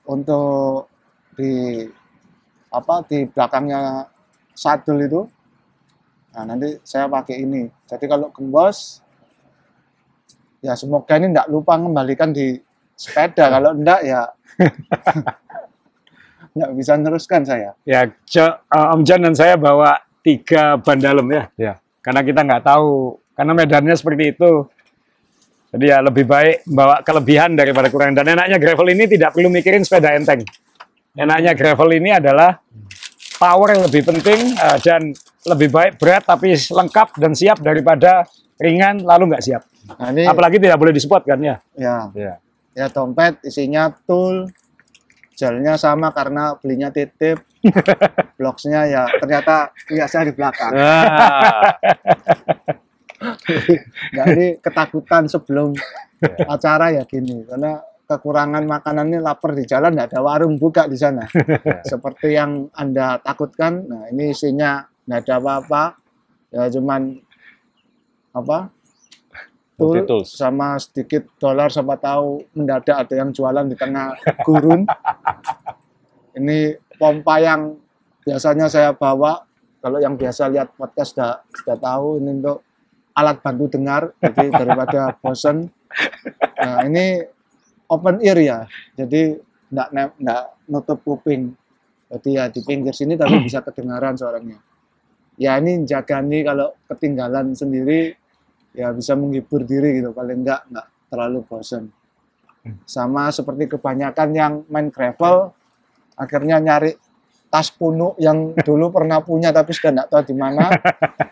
untuk 0.08 0.88
di 1.36 1.84
apa 2.72 3.04
di 3.06 3.25
belakangnya 3.30 4.08
sadel 4.56 4.98
itu 5.06 5.20
nah 6.34 6.44
nanti 6.44 6.76
saya 6.84 7.08
pakai 7.08 7.40
ini 7.44 7.68
jadi 7.88 8.04
kalau 8.08 8.28
gembos 8.32 9.00
ya 10.60 10.76
semoga 10.76 11.16
ini 11.16 11.32
tidak 11.32 11.48
lupa 11.48 11.76
mengembalikan 11.80 12.32
di 12.32 12.60
sepeda 12.96 13.48
kalau 13.54 13.72
enggak 13.76 14.00
ya 14.04 14.22
nggak 16.56 16.72
bisa 16.72 16.96
neruskan 16.96 17.44
saya 17.44 17.76
Ya, 17.84 18.08
Jo- 18.25 18.56
eh, 18.56 18.86
Om 18.96 19.04
John 19.04 19.28
dan 19.28 19.36
saya 19.36 19.60
bawa 19.60 20.00
tiga 20.25 20.75
ban 20.80 20.98
dalam 20.98 21.28
ya. 21.30 21.52
Ya. 21.54 21.72
Karena 22.02 22.25
kita 22.26 22.42
nggak 22.42 22.64
tahu, 22.66 23.14
karena 23.36 23.52
medannya 23.54 23.94
seperti 23.94 24.34
itu. 24.34 24.66
Jadi 25.66 25.85
ya 25.87 25.99
lebih 26.00 26.25
baik 26.25 26.62
bawa 26.64 27.02
kelebihan 27.02 27.52
daripada 27.52 27.90
kurang. 27.90 28.14
Dan 28.14 28.26
enaknya 28.28 28.56
gravel 28.56 28.88
ini 28.88 29.04
tidak 29.06 29.35
perlu 29.35 29.49
mikirin 29.49 29.82
sepeda 29.82 30.14
enteng. 30.14 30.46
Enaknya 31.12 31.52
gravel 31.52 31.90
ini 31.92 32.12
adalah 32.12 32.61
power 33.37 33.76
yang 33.76 33.82
lebih 33.85 34.02
penting 34.04 34.52
eh, 34.52 34.78
dan 34.80 35.12
lebih 35.44 35.68
baik 35.68 35.92
berat 35.96 36.25
tapi 36.25 36.56
lengkap 36.56 37.08
dan 37.16 37.32
siap 37.32 37.61
daripada 37.61 38.25
ringan 38.56 39.00
lalu 39.00 39.30
nggak 39.30 39.44
siap. 39.44 39.62
nah 39.87 40.11
ini 40.11 40.26
Apalagi 40.26 40.58
tidak 40.58 40.76
boleh 40.76 40.90
disupport 40.90 41.23
kan 41.23 41.38
ya. 41.38 41.56
ya 41.76 42.08
Ya. 42.11 42.35
ya 42.73 42.87
dompet 42.88 43.38
isinya 43.44 43.92
tool 44.02 44.49
gelnya 45.37 45.76
sama 45.76 46.11
karena 46.11 46.56
belinya 46.56 46.88
titip 46.88 47.44
blocksnya 48.40 48.88
ya 48.88 49.04
ternyata 49.14 49.70
biasa 49.87 50.25
di 50.25 50.32
belakang 50.32 50.73
Nah, 50.73 51.76
ini 54.37 54.59
ketakutan 54.61 55.26
sebelum 55.30 55.73
acara 56.47 56.92
ya 56.95 57.02
gini. 57.06 57.45
Karena 57.47 57.80
kekurangan 58.06 58.62
makanan 58.64 59.11
ini 59.11 59.18
lapar 59.18 59.52
di 59.59 59.66
jalan 59.66 59.99
nggak 59.99 60.14
ada 60.14 60.21
warung 60.23 60.56
buka 60.56 60.87
di 60.87 60.95
sana. 60.95 61.26
Seperti 61.83 62.38
yang 62.38 62.71
anda 62.78 63.18
takutkan 63.18 63.83
nah 63.87 64.06
ini 64.09 64.30
isinya 64.30 64.87
nggak 65.06 65.21
ada 65.26 65.35
apa-apa. 65.42 65.83
Ya 66.54 66.71
cuman 66.71 67.18
apa? 68.30 68.71
Tool 69.76 70.25
sama 70.25 70.80
sedikit 70.80 71.28
dolar 71.37 71.68
siapa 71.68 72.00
tahu 72.00 72.40
mendadak 72.56 72.97
ada 72.97 73.14
yang 73.21 73.28
jualan 73.28 73.68
di 73.68 73.76
tengah 73.76 74.16
gurun. 74.40 74.88
Ini 76.33 76.80
pompa 76.97 77.37
yang 77.45 77.76
biasanya 78.25 78.73
saya 78.73 78.97
bawa. 78.97 79.45
Kalau 79.85 80.00
yang 80.02 80.16
biasa 80.18 80.50
lihat 80.50 80.75
podcast 80.75 81.14
sudah 81.14 81.45
sudah 81.52 81.76
tahu 81.78 82.18
ini 82.18 82.42
untuk 82.42 82.65
alat 83.16 83.40
bantu 83.40 83.73
dengar 83.73 84.12
jadi 84.20 84.52
daripada 84.52 85.16
bosen. 85.16 85.73
Nah 86.61 86.85
ini 86.85 87.25
open 87.88 88.20
ear 88.20 88.37
ya. 88.37 88.58
Jadi 88.92 89.40
nggak 89.73 89.88
nggak 90.20 90.42
nutup 90.68 91.00
kuping. 91.00 91.56
Jadi 92.12 92.28
ya 92.37 92.52
di 92.52 92.61
pinggir 92.62 92.92
sini 92.92 93.16
tapi 93.16 93.40
bisa 93.40 93.64
kedengaran 93.64 94.14
suaranya. 94.20 94.61
Ya 95.40 95.56
ini 95.56 95.88
jaga 95.88 96.20
nih 96.20 96.44
kalau 96.44 96.76
ketinggalan 96.92 97.56
sendiri 97.56 98.12
ya 98.76 98.92
bisa 98.92 99.16
menghibur 99.16 99.64
diri 99.64 100.04
gitu. 100.04 100.12
Paling 100.12 100.44
nggak 100.44 100.61
nggak 100.68 100.87
terlalu 101.08 101.40
bosen. 101.49 101.88
Sama 102.85 103.32
seperti 103.32 103.78
kebanyakan 103.78 104.28
yang 104.37 104.52
main 104.68 104.92
gravel 104.92 105.54
akhirnya 106.18 106.58
nyari 106.58 106.99
tas 107.46 107.70
punuk 107.70 108.18
yang 108.18 108.52
dulu 108.58 108.90
pernah 108.90 109.23
punya 109.23 109.54
tapi 109.54 109.73
sudah 109.73 110.02
nggak 110.02 110.08
tahu 110.12 110.23
di 110.28 110.35
mana. 110.37 110.68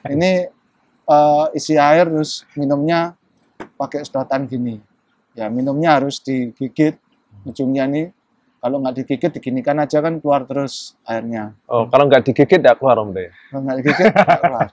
Ini 0.08 0.46
eh, 1.04 1.44
isi 1.52 1.74
air 1.74 2.06
terus 2.06 2.44
minumnya 2.54 3.12
pakai 3.74 4.02
sedotan 4.02 4.44
gini 4.44 4.80
ya 5.32 5.48
minumnya 5.48 5.98
harus 5.98 6.18
digigit 6.18 6.96
ujungnya 7.42 7.84
nih 7.86 8.06
kalau 8.58 8.80
nggak 8.80 9.02
digigit 9.02 9.30
diginikan 9.30 9.76
aja 9.76 10.00
kan 10.00 10.16
keluar 10.18 10.46
terus 10.46 10.94
airnya 11.04 11.52
oh, 11.66 11.84
kalau 11.86 12.06
nggak 12.06 12.24
digigit 12.24 12.60
ya 12.60 12.72
keluar 12.72 12.96
om 12.98 13.12
deh. 13.12 13.28
kalau 13.50 13.60
nggak 13.62 13.76
digigit 13.82 14.06
nggak 14.08 14.40
keluar 14.40 14.68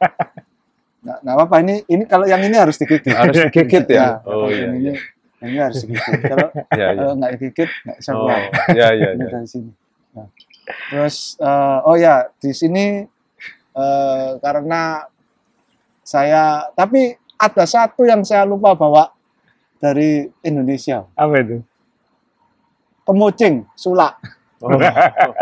nggak 1.02 1.18
nggak 1.26 1.36
apa-apa 1.36 1.56
ini 1.60 1.76
ini 1.90 2.04
kalau 2.06 2.26
yang 2.30 2.40
ini 2.40 2.56
harus 2.56 2.78
digigit 2.78 3.10
Harus 3.12 3.36
digigit 3.50 3.86
ya. 3.90 4.22
kalau 4.22 4.46
Oh 4.46 4.50
iya. 4.50 4.70
yang 4.70 4.74
ini 4.78 4.86
iya. 4.86 4.94
yang 5.42 5.50
ini 5.50 5.60
harus 5.60 5.78
digigit 5.82 6.20
kalau 6.24 6.48
Iya, 6.54 6.78
iya. 6.78 6.88
kalau 6.94 7.14
nggak 7.18 7.32
digigit 7.36 7.70
nggak 7.84 7.98
bisa 7.98 8.10
Oh, 8.12 8.18
keluar 8.22 8.42
iya 8.72 8.88
iya 8.94 9.10
Ini 9.12 9.20
iya. 9.20 9.30
dari 9.34 9.48
sini. 9.50 9.72
Nah, 10.12 10.28
terus 10.94 11.16
eh, 11.42 11.78
oh 11.84 11.96
ya 11.98 12.16
di 12.38 12.52
sini 12.54 12.86
eh, 13.74 14.30
karena 14.38 14.82
saya 16.12 16.44
tapi 16.76 17.16
ada 17.40 17.64
satu 17.64 18.04
yang 18.04 18.22
saya 18.22 18.44
lupa 18.44 18.76
bawa 18.76 19.08
dari 19.80 20.28
Indonesia 20.44 21.08
Apa 21.16 21.40
itu? 21.40 21.64
kemucing 23.04 23.64
sulak 23.74 24.20
Oh, 24.62 24.70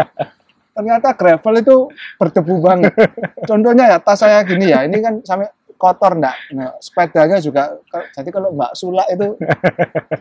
ternyata 0.80 1.12
gravel 1.12 1.60
itu 1.60 1.76
berdebu 2.16 2.56
banget 2.64 2.96
contohnya 3.44 3.92
ya 3.92 3.98
tas 4.00 4.16
saya 4.16 4.40
gini 4.48 4.72
ya 4.72 4.88
ini 4.88 5.04
kan 5.04 5.20
sampai 5.28 5.52
kotor 5.76 6.16
enggak 6.16 6.40
nah, 6.56 6.72
sepedanya 6.80 7.36
juga 7.44 7.76
jadi 8.16 8.30
kalau 8.32 8.56
mbak 8.56 8.72
sulak 8.80 9.04
itu 9.12 9.36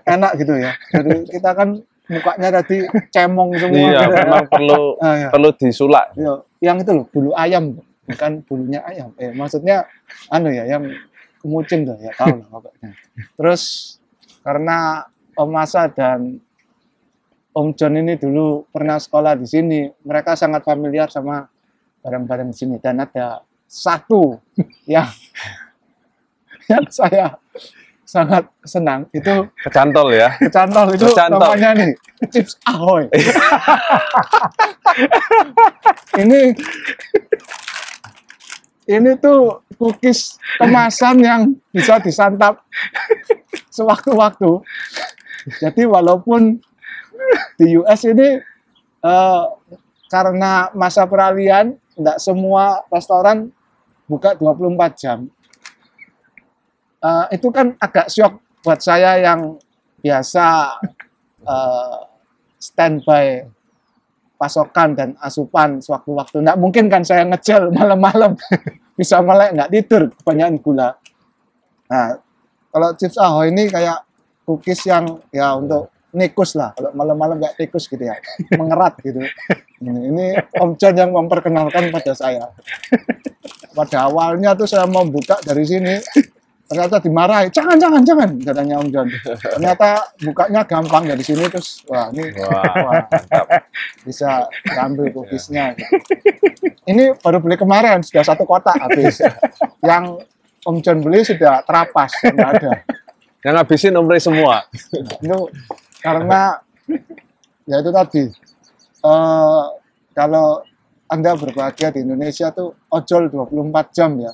enak 0.02 0.34
gitu 0.34 0.50
ya 0.58 0.74
jadi 0.90 1.14
kita 1.30 1.50
kan 1.54 1.78
mukanya 2.10 2.58
tadi 2.58 2.90
cemong 3.14 3.54
semua 3.54 3.78
iya, 3.86 4.00
gitu 4.02 4.10
ya. 4.10 4.18
memang 4.26 4.46
perlu 4.50 4.82
Ah, 4.98 5.14
ya. 5.14 5.28
perlu 5.28 5.48
disulak. 5.54 6.06
Yo, 6.16 6.42
yang 6.58 6.80
itu 6.80 6.90
loh 6.90 7.06
bulu 7.06 7.30
ayam 7.36 7.76
bukan 8.08 8.32
bulunya 8.48 8.80
ayam 8.88 9.12
eh 9.20 9.30
maksudnya 9.36 9.84
anu 10.32 10.48
ya 10.48 10.64
yang 10.64 10.88
kemucing 11.38 11.84
tuh 11.86 11.94
ya 12.00 12.10
tahu 12.16 12.40
lah 12.40 12.48
pokoknya 12.48 12.90
terus 13.36 13.62
karena 14.42 15.04
Om 15.38 15.50
Masa 15.52 15.86
dan 15.92 16.40
Om 17.54 17.76
John 17.76 17.94
ini 18.00 18.16
dulu 18.18 18.66
pernah 18.72 18.96
sekolah 18.98 19.36
di 19.38 19.46
sini 19.46 19.86
mereka 20.02 20.34
sangat 20.34 20.64
familiar 20.64 21.12
sama 21.12 21.46
barang-barang 22.02 22.48
di 22.50 22.56
sini 22.56 22.76
dan 22.80 23.04
ada 23.04 23.44
satu 23.68 24.40
yang 24.88 25.06
yang 26.72 26.84
saya 26.88 27.36
sangat 28.08 28.48
senang 28.64 29.04
itu 29.12 29.44
Kecantol 29.68 30.16
ya. 30.16 30.32
kecantol 30.40 30.96
itu 30.96 31.12
Kecantol. 31.12 31.44
namanya 31.44 31.70
nih 31.76 31.92
chips 32.32 32.56
ahoy 32.64 33.04
ini 36.24 36.56
ini 38.88 39.20
tuh 39.20 39.60
cookies 39.76 40.40
kemasan 40.56 41.20
yang 41.20 41.40
bisa 41.68 42.00
disantap 42.00 42.64
sewaktu-waktu. 43.68 44.64
Jadi 45.60 45.84
walaupun 45.84 46.56
di 47.60 47.76
US 47.76 48.08
ini 48.08 48.40
eh, 49.04 49.44
karena 50.08 50.72
masa 50.72 51.04
peralihan 51.04 51.76
tidak 51.92 52.16
semua 52.16 52.80
restoran 52.88 53.52
buka 54.08 54.32
24 54.40 54.96
jam. 54.96 55.18
Eh, 57.04 57.26
itu 57.36 57.52
kan 57.52 57.76
agak 57.76 58.08
syok 58.08 58.40
buat 58.64 58.80
saya 58.80 59.20
yang 59.20 59.60
biasa 60.00 60.80
eh, 61.44 61.98
standby 62.56 63.44
pasokan 64.38 64.94
dan 64.94 65.08
asupan 65.18 65.82
sewaktu-waktu. 65.82 66.46
Nggak 66.46 66.58
mungkin 66.62 66.84
kan 66.86 67.02
saya 67.02 67.26
ngecel 67.26 67.68
malam-malam 67.78 68.38
bisa 68.94 69.18
melek 69.20 69.50
nggak 69.58 69.70
tidur 69.74 70.02
kebanyakan 70.22 70.56
gula. 70.62 70.88
Nah, 71.90 72.16
kalau 72.70 72.88
chips 72.94 73.18
ahoy 73.18 73.50
ini 73.50 73.66
kayak 73.66 74.06
cookies 74.46 74.86
yang 74.86 75.18
ya 75.34 75.58
untuk 75.58 75.90
nikus 76.14 76.56
lah. 76.56 76.72
Kalau 76.72 76.94
malam-malam 76.96 77.36
kayak 77.42 77.56
tikus 77.58 77.90
gitu 77.90 78.00
ya, 78.00 78.16
mengerat 78.56 78.96
gitu. 79.04 79.20
Ini, 79.82 80.00
ini 80.08 80.26
Om 80.56 80.78
John 80.80 80.94
yang 80.96 81.10
memperkenalkan 81.12 81.92
pada 81.92 82.12
saya. 82.16 82.48
Pada 83.76 84.08
awalnya 84.08 84.56
tuh 84.56 84.66
saya 84.66 84.88
mau 84.88 85.04
buka 85.04 85.38
dari 85.44 85.62
sini, 85.68 85.94
ternyata 86.68 87.00
dimarahi. 87.00 87.48
Jangan, 87.48 87.76
jangan, 87.80 88.02
jangan, 88.04 88.28
katanya 88.44 88.74
Om 88.84 88.88
John. 88.92 89.08
Ternyata 89.40 89.88
bukanya 90.20 90.60
gampang 90.68 91.04
dari 91.08 91.24
sini 91.24 91.48
terus, 91.48 91.82
wah 91.88 92.12
ini 92.12 92.28
Wah, 92.44 92.74
wah, 92.84 93.02
bisa 94.04 94.44
cookiesnya. 94.68 95.72
gitu. 95.74 95.96
Ini 96.84 97.16
baru 97.24 97.40
beli 97.40 97.56
kemarin, 97.56 98.04
sudah 98.04 98.22
satu 98.22 98.44
kotak 98.44 98.76
habis. 98.76 99.24
Yang 99.80 100.28
Om 100.68 100.76
John 100.84 100.98
beli 101.00 101.24
sudah 101.24 101.64
terapas, 101.64 102.12
nggak 102.20 102.50
ada. 102.60 102.72
Yang 103.42 103.54
ngabisin 103.56 103.96
Om 103.96 104.06
Ray 104.06 104.20
semua. 104.20 104.56
Itu 105.24 105.48
karena 106.04 106.60
ya 107.64 107.76
itu 107.80 107.90
tadi 107.90 108.24
eh, 109.04 109.64
kalau 110.12 110.46
anda 111.08 111.32
berbahagia 111.34 111.88
di 111.92 112.04
Indonesia 112.04 112.52
tuh 112.52 112.76
ojol 112.92 113.32
24 113.32 113.96
jam 113.96 114.12
ya 114.20 114.32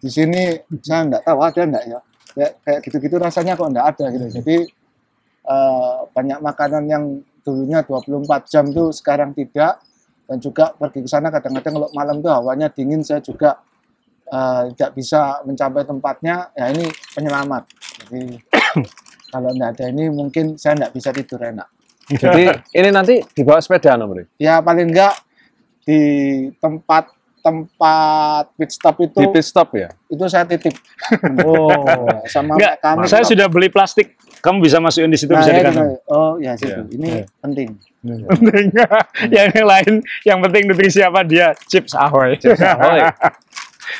di 0.00 0.10
sini 0.12 0.54
saya 0.84 1.08
nggak 1.08 1.22
tahu 1.24 1.38
ada 1.40 1.62
nggak 1.64 1.84
ya. 1.88 2.00
Kayak, 2.36 2.52
kayak 2.62 2.80
gitu-gitu 2.84 3.16
rasanya 3.16 3.52
kok 3.56 3.70
nggak 3.72 3.86
ada 3.96 4.04
gitu. 4.12 4.26
Jadi 4.40 4.56
eh, 5.46 5.96
banyak 6.12 6.38
makanan 6.44 6.84
yang 6.86 7.04
dulunya 7.46 7.80
24 7.84 8.52
jam 8.52 8.64
tuh 8.70 8.92
sekarang 8.92 9.32
tidak. 9.32 9.80
Dan 10.26 10.42
juga 10.42 10.74
pergi 10.74 11.06
ke 11.06 11.08
sana 11.08 11.30
kadang-kadang 11.30 11.78
kalau 11.78 11.88
malam 11.94 12.18
tuh 12.18 12.34
hawanya 12.34 12.66
dingin 12.66 13.00
saya 13.00 13.22
juga 13.22 13.62
eh, 14.28 14.74
tidak 14.76 14.90
bisa 14.98 15.40
mencapai 15.48 15.86
tempatnya. 15.86 16.52
Ya 16.52 16.70
ini 16.70 16.90
penyelamat. 17.16 17.62
Jadi 18.04 18.42
kalau 19.32 19.50
nggak 19.56 19.70
ada 19.78 19.84
ini 19.88 20.12
mungkin 20.12 20.60
saya 20.60 20.76
nggak 20.84 20.92
bisa 20.92 21.10
tidur 21.16 21.40
enak. 21.40 21.68
Jadi 22.06 22.46
ini 22.78 22.88
nanti 22.94 23.18
dibawa 23.34 23.58
sepeda 23.58 23.98
Om 23.98 24.14
Ray. 24.14 24.26
ya 24.38 24.62
paling 24.62 24.94
nggak 24.94 25.14
di 25.82 26.00
tempat 26.62 27.15
tempat 27.46 28.50
pit 28.54 28.70
stop 28.70 28.96
itu 28.98 29.14
Di 29.16 29.26
pit 29.30 29.46
stop 29.46 29.70
ya. 29.72 29.86
itu 30.06 30.24
saya 30.26 30.42
titip 30.42 30.74
Oh. 31.46 31.70
sama 32.26 32.58
Enggak, 32.58 32.74
kami 32.80 33.06
saya 33.06 33.22
sudah 33.22 33.46
beli 33.46 33.70
plastik. 33.70 34.18
Kamu 34.36 34.58
bisa 34.58 34.78
masukin 34.78 35.06
di 35.06 35.16
situ 35.16 35.30
Nah, 35.30 35.40
bisa 35.40 35.50
ya, 35.50 35.58
dikasih. 35.60 35.78
gitu. 35.78 35.94
oh 36.08 36.32
ya 36.38 36.52
situ 36.54 36.74
Iya, 36.76 36.90
ini 36.92 37.08
iya. 37.12 37.24
penting 37.38 37.68
Penting. 38.30 38.66
yang 39.36 39.50
lain, 39.56 39.92
yang 40.22 40.38
penting 40.40 40.62
nutrisi 40.66 41.00
apa 41.00 41.22
dia 41.22 41.54
chips 41.64 41.94
ahoy. 41.94 42.34
Ahoy. 42.38 43.00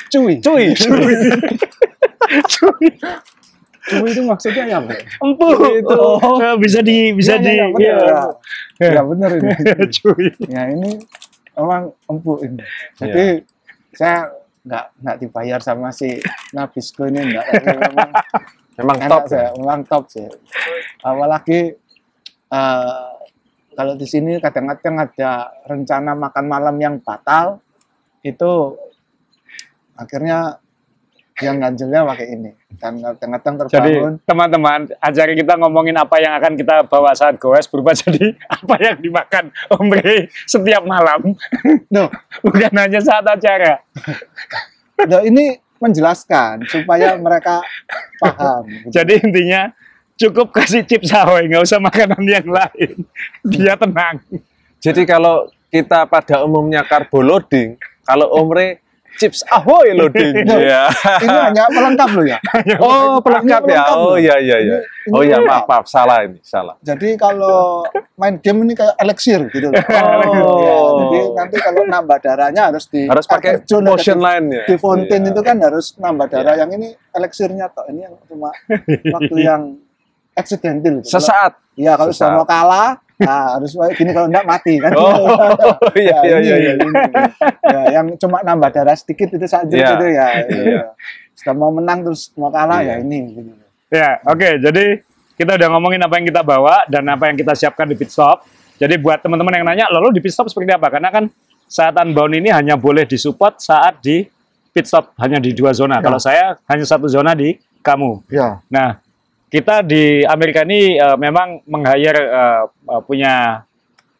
cuy 0.09 0.33
Cuy, 0.37 0.65
cuy. 0.73 1.15
cuy. 2.45 2.87
cuy 3.87 4.07
itu 4.09 4.21
maksudnya 4.21 4.63
ya 4.65 4.77
apa 4.77 4.91
Empuk. 5.17 5.55
Itu. 5.73 5.99
Eh, 6.37 6.55
bisa 6.57 6.79
di 6.81 7.11
bisa 7.11 7.35
Iya, 7.35 7.39
di 7.39 7.47
iya, 7.47 7.55
iya, 7.55 7.67
bener, 7.67 7.95
iya. 7.95 8.19
ya. 8.83 8.91
ya 8.91 9.01
benar 9.01 9.29
ini 9.33 9.51
cuy. 9.93 10.25
ya 10.45 10.61
ini 10.67 10.91
memang 11.57 11.91
empuk 12.05 12.39
ini 12.45 12.63
jadi 12.95 13.25
saya 13.91 14.29
nggak 14.67 14.85
nggak 15.01 15.17
dibayar 15.25 15.59
sama 15.63 15.89
si 15.89 16.21
Nabisco 16.53 17.09
ini 17.09 17.19
enggak 17.33 17.45
memang 17.65 18.11
Memang 18.77 19.09
top. 19.09 19.25
saya 19.25 19.49
ya. 19.49 19.57
memang 19.57 19.81
top 19.89 20.05
sih 20.05 20.29
apalagi 21.01 21.73
eh, 22.53 23.17
kalau 23.77 23.93
di 23.93 24.09
sini 24.09 24.41
kadang-kadang 24.41 25.05
ada 25.05 25.53
rencana 25.69 26.17
makan 26.17 26.45
malam 26.49 26.75
yang 26.81 26.97
batal, 26.97 27.61
itu 28.25 28.73
akhirnya 29.93 30.57
yang 31.37 31.61
ganjelnya 31.61 32.01
pakai 32.01 32.27
ini. 32.33 32.51
Dan 32.77 32.97
Jadi 32.97 33.17
terbangun. 33.69 34.13
teman-teman, 34.25 34.79
acara 34.97 35.31
kita 35.37 35.53
ngomongin 35.57 35.93
apa 35.97 36.15
yang 36.17 36.33
akan 36.37 36.53
kita 36.57 36.85
bawa 36.89 37.13
saat 37.13 37.37
goes 37.37 37.69
berubah 37.69 37.93
jadi 38.05 38.33
apa 38.49 38.75
yang 38.81 38.97
dimakan 38.97 39.53
Omre 39.77 40.33
setiap 40.49 40.81
malam. 40.85 41.37
Duh, 41.93 42.09
Bukan 42.41 42.73
hanya 42.73 42.99
saat 43.01 43.25
acara. 43.25 43.81
duh, 45.09 45.21
ini 45.21 45.61
menjelaskan 45.77 46.65
supaya 46.65 47.13
mereka 47.21 47.61
paham. 48.17 48.65
gitu. 48.65 48.89
Jadi 48.97 49.13
intinya 49.21 49.69
cukup 50.17 50.49
kasih 50.49 50.81
chips 50.89 51.13
ahoy, 51.13 51.45
nggak 51.45 51.61
usah 51.69 51.77
makanan 51.77 52.21
yang 52.25 52.49
lain. 52.49 53.05
Dia 53.45 53.77
tenang. 53.77 54.17
Jadi 54.81 55.05
kalau 55.05 55.45
kita 55.69 56.09
pada 56.09 56.41
umumnya 56.41 56.81
carbo 56.81 57.21
loading, 57.21 57.77
kalau 58.01 58.25
Omre 58.33 58.81
chips 59.17 59.41
ahoy 59.47 59.91
loading. 59.91 60.45
ya. 60.69 60.87
Ini 61.19 61.37
hanya 61.51 61.65
pelengkap 61.67 62.09
loh 62.13 62.25
ya. 62.25 62.37
Oh, 62.79 63.17
pelengkap 63.19 63.65
ya. 63.65 63.83
pelengkap 63.83 63.97
Oh 63.97 64.15
iya 64.15 64.37
iya 64.37 64.57
iya. 64.61 64.77
Oh 65.09 65.23
iya, 65.23 65.39
maaf 65.39 65.65
maaf 65.65 65.85
salah 65.87 66.21
ini, 66.21 66.37
salah. 66.43 66.75
Jadi 66.79 67.15
kalau 67.15 67.87
main 68.15 68.37
game 68.37 68.61
ini 68.61 68.73
kayak 68.75 68.95
elixir 68.99 69.41
gitu 69.49 69.71
loh. 69.71 69.79
Oh. 70.37 70.61
Ya, 70.61 70.75
jadi 71.01 71.19
nanti 71.33 71.55
kalau 71.57 71.81
nambah 71.83 72.17
darahnya 72.19 72.69
harus 72.69 72.85
di 72.87 73.07
Harus 73.07 73.25
pakai 73.25 73.63
motion 73.81 74.17
di- 74.19 74.25
line 74.25 74.45
ya. 74.51 74.63
Di 74.67 74.75
fountain 74.77 75.21
Iya. 75.23 75.31
itu 75.33 75.41
kan 75.41 75.57
harus 75.59 75.85
nambah 75.97 76.27
darah. 76.27 76.53
Yang 76.55 76.69
ini 76.77 76.87
elixirnya 77.11 77.65
toh. 77.71 77.85
Ini 77.89 77.99
yang 78.05 78.13
cuma 78.27 78.49
waktu 79.11 79.35
yang 79.37 79.61
accidental. 80.33 81.01
gitu. 81.01 81.09
Sesaat. 81.09 81.57
Iya, 81.73 81.93
kalau 81.93 82.11
sudah 82.11 82.31
mau 82.33 82.45
kalah, 82.45 83.01
nah, 83.21 83.57
harus 83.57 83.73
gini 83.97 84.11
kalau 84.13 84.27
enggak 84.29 84.45
mati 84.45 84.73
kan. 84.77 84.91
Oh, 84.93 85.33
iya 85.97 86.17
Ya, 86.21 86.37
iya 86.37 86.55
iya 86.57 86.73
iya. 86.77 86.91
Ya, 87.63 87.81
yang 87.99 88.13
cuma 88.17 88.41
nambah 88.41 88.69
darah 88.69 88.93
sedikit 88.93 89.33
itu 89.33 89.45
saja 89.45 89.69
Iya. 89.69 89.89
gitu 89.93 90.05
ya. 90.09 90.27
Iya. 90.45 90.61
Iya. 90.63 90.81
Sudah 91.33 91.53
mau 91.53 91.69
menang 91.69 92.05
terus 92.05 92.29
mau 92.33 92.49
kalah 92.49 92.81
Iya. 92.81 93.01
ya 93.01 93.03
ini. 93.03 93.19
Gitu. 93.33 93.51
Ya, 93.89 94.09
oke. 94.21 94.49
Jadi 94.61 94.85
kita 95.33 95.53
udah 95.53 95.67
ngomongin 95.73 96.01
apa 96.01 96.13
yang 96.17 96.25
kita 96.27 96.41
bawa 96.41 96.85
dan 96.89 97.05
apa 97.07 97.29
yang 97.29 97.37
kita 97.37 97.53
siapkan 97.53 97.85
di 97.85 97.95
pit 97.95 98.09
stop. 98.09 98.45
Jadi 98.77 98.97
buat 98.97 99.21
teman-teman 99.21 99.53
yang 99.57 99.65
nanya, 99.65 99.85
lalu 99.89 100.17
di 100.17 100.21
pit 100.21 100.33
stop 100.33 100.49
seperti 100.49 100.69
apa? 100.73 100.89
Karena 100.89 101.09
kan 101.09 101.25
saat 101.65 101.97
unbound 101.97 102.37
ini 102.37 102.49
hanya 102.53 102.77
boleh 102.77 103.03
disupport 103.03 103.57
saat 103.57 103.97
di 103.99 104.25
pit 104.69 104.85
stop 104.85 105.17
hanya 105.17 105.41
di 105.41 105.57
dua 105.57 105.73
zona. 105.73 105.97
Ya. 105.97 106.05
Kalau 106.05 106.19
saya 106.21 106.45
hanya 106.69 106.85
satu 106.85 107.09
zona 107.09 107.33
di 107.33 107.57
kamu. 107.81 108.29
Ya. 108.29 108.61
Nah, 108.69 109.01
kita 109.47 109.83
di 109.83 110.27
Amerika 110.27 110.67
ini 110.67 110.99
eh, 110.99 111.17
memang 111.17 111.63
meng-hire 111.63 112.19
eh, 112.19 112.63
eh, 112.67 113.01
punya 113.07 113.63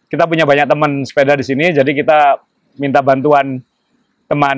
kita 0.07 0.23
punya 0.23 0.47
banyak 0.47 0.67
teman 0.71 0.91
sepeda 1.03 1.35
di 1.35 1.43
sini, 1.43 1.75
jadi 1.75 1.91
kita 1.91 2.39
minta 2.79 3.03
bantuan 3.03 3.59
teman 4.31 4.57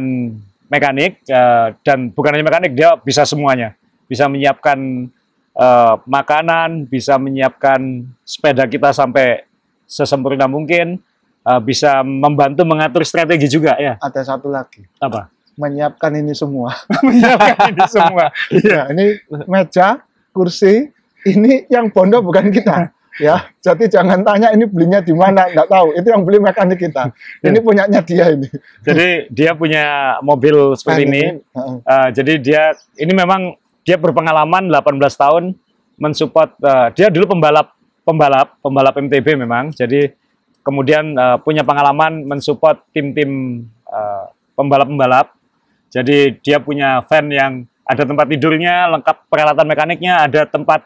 mekanik 0.70 1.26
eh, 1.26 1.68
dan 1.82 2.14
bukan 2.14 2.38
hanya 2.38 2.46
mekanik, 2.46 2.78
dia 2.78 2.94
bisa 3.02 3.26
semuanya, 3.26 3.74
bisa 4.06 4.30
menyiapkan 4.30 5.10
eh, 5.58 5.94
makanan, 6.06 6.86
bisa 6.86 7.18
menyiapkan 7.18 8.06
sepeda 8.22 8.70
kita 8.70 8.94
sampai 8.94 9.42
sesempurna 9.90 10.46
mungkin, 10.46 11.02
eh, 11.50 11.62
bisa 11.66 12.06
membantu 12.06 12.62
mengatur 12.62 13.02
strategi 13.02 13.50
juga 13.50 13.74
ya. 13.82 13.98
Ada 13.98 14.38
satu 14.38 14.54
lagi. 14.54 14.86
Apa? 15.02 15.34
Menyiapkan 15.58 16.14
ini 16.14 16.38
semua. 16.38 16.78
Menyiapkan 17.06 17.74
ini 17.74 17.86
semua. 17.90 18.26
Iya, 18.54 18.82
ini 18.94 19.06
meja, 19.50 20.06
kursi, 20.40 20.88
ini 21.28 21.68
yang 21.68 21.92
bondo 21.92 22.24
bukan 22.24 22.48
kita. 22.48 22.96
Ya, 23.20 23.52
jadi 23.60 24.00
jangan 24.00 24.24
tanya 24.24 24.56
ini 24.56 24.64
belinya 24.64 25.04
di 25.04 25.12
mana, 25.12 25.52
nggak 25.52 25.68
tahu. 25.68 25.92
Itu 25.92 26.08
yang 26.08 26.24
beli 26.24 26.40
mekanik 26.40 26.80
kita. 26.80 27.12
Ini 27.44 27.60
punyanya 27.60 28.00
dia 28.00 28.32
ini. 28.32 28.48
Jadi 28.80 29.28
dia 29.28 29.52
punya 29.52 30.16
mobil 30.24 30.80
seperti 30.80 31.04
ini. 31.04 31.24
Uh, 31.84 32.08
jadi 32.16 32.40
dia 32.40 32.64
ini 32.96 33.12
memang 33.12 33.60
dia 33.84 34.00
berpengalaman 34.00 34.72
18 34.72 34.96
tahun 35.20 35.44
mensupport 36.00 36.56
uh, 36.64 36.88
dia 36.96 37.12
dulu 37.12 37.36
pembalap 37.36 37.76
pembalap 38.08 38.56
pembalap 38.64 38.96
MTB 38.96 39.36
memang. 39.36 39.76
Jadi 39.76 40.16
kemudian 40.64 41.12
uh, 41.20 41.36
punya 41.44 41.68
pengalaman 41.68 42.24
mensupport 42.24 42.80
tim-tim 42.96 43.64
uh, 43.92 44.32
pembalap-pembalap. 44.56 45.36
Jadi 45.92 46.40
dia 46.40 46.64
punya 46.64 47.04
van 47.04 47.26
yang 47.28 47.54
ada 47.90 48.04
tempat 48.06 48.26
tidurnya, 48.30 48.86
lengkap 48.94 49.18
peralatan 49.26 49.66
mekaniknya, 49.66 50.22
ada 50.30 50.46
tempat 50.46 50.86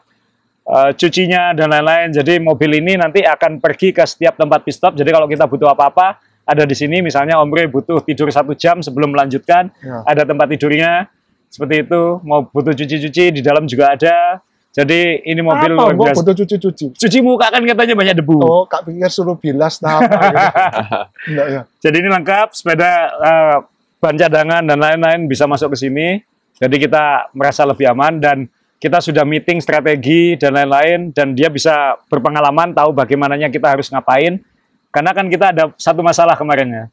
uh, 0.63 0.95
cucinya 0.95 1.51
dan 1.51 1.67
lain-lain. 1.67 2.15
Jadi 2.15 2.39
mobil 2.39 2.79
ini 2.79 2.95
nanti 2.95 3.27
akan 3.27 3.59
pergi 3.59 3.91
ke 3.91 4.07
setiap 4.07 4.39
tempat 4.39 4.63
pit 4.63 4.79
stop. 4.79 4.95
Jadi 4.95 5.11
kalau 5.11 5.27
kita 5.27 5.43
butuh 5.43 5.67
apa-apa 5.67 6.15
ada 6.47 6.63
di 6.63 6.75
sini. 6.75 7.03
Misalnya 7.03 7.43
Omre 7.43 7.67
butuh 7.67 7.99
tidur 8.07 8.31
satu 8.31 8.55
jam 8.55 8.79
sebelum 8.79 9.11
melanjutkan, 9.11 9.67
Ya. 9.83 9.99
ada 10.07 10.23
tempat 10.23 10.47
tidurnya 10.55 11.11
seperti 11.51 11.83
itu. 11.83 12.23
Mau 12.23 12.47
butuh 12.47 12.71
cuci-cuci 12.71 13.35
di 13.35 13.41
dalam 13.43 13.67
juga 13.67 13.99
ada. 13.99 14.39
Jadi 14.73 15.21
ini 15.29 15.37
mobil 15.45 15.77
Apa, 15.77 15.93
luar 15.93 15.93
biasa. 15.93 16.17
butuh 16.23 16.33
cuci-cuci? 16.33 16.97
Cuci 16.97 17.19
muka 17.21 17.53
kan 17.53 17.61
katanya 17.61 17.93
banyak 17.93 18.15
debu. 18.17 18.41
Oh, 18.41 18.65
Kak 18.65 18.89
pikir 18.89 19.05
suruh 19.05 19.37
bilas 19.37 19.77
nah 19.85 20.01
apa 20.01 20.17
gitu. 20.33 20.47
Enggak 21.29 21.47
ya. 21.51 21.61
Jadi 21.77 21.95
ini 22.01 22.09
lengkap, 22.09 22.47
sepeda 22.57 22.91
eh, 23.21 23.57
ban 24.01 24.15
cadangan 24.17 24.65
dan 24.65 24.77
lain-lain 24.81 25.29
bisa 25.29 25.45
masuk 25.45 25.77
ke 25.77 25.77
sini. 25.77 26.07
Jadi 26.57 26.75
kita 26.85 27.33
merasa 27.33 27.65
lebih 27.65 27.89
aman 27.89 28.21
dan 28.21 28.37
kita 28.83 28.99
sudah 28.99 29.23
meeting 29.23 29.63
strategi 29.63 30.35
dan 30.35 30.59
lain-lain 30.59 31.15
dan 31.15 31.31
dia 31.31 31.47
bisa 31.47 31.95
berpengalaman 32.11 32.75
tahu 32.75 32.91
bagaimananya 32.91 33.47
kita 33.47 33.71
harus 33.71 33.87
ngapain. 33.87 34.43
Karena 34.93 35.15
kan 35.15 35.25
kita 35.31 35.55
ada 35.55 35.63
satu 35.79 36.03
masalah 36.03 36.35
kemarin 36.35 36.67
ya. 36.69 36.85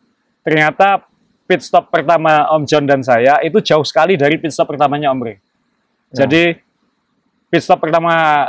Ternyata 0.47 1.05
pit 1.51 1.67
stop 1.67 1.91
pertama 1.91 2.47
Om 2.55 2.63
John 2.63 2.87
dan 2.87 3.03
saya 3.03 3.43
itu 3.43 3.59
jauh 3.59 3.83
sekali 3.83 4.15
dari 4.15 4.39
pit 4.39 4.55
stop 4.55 4.71
pertamanya 4.71 5.11
Om 5.11 5.21
Ray. 5.21 5.37
Ya. 5.37 6.25
Jadi 6.25 6.57
pit 7.51 7.63
stop 7.67 7.83
pertama 7.83 8.47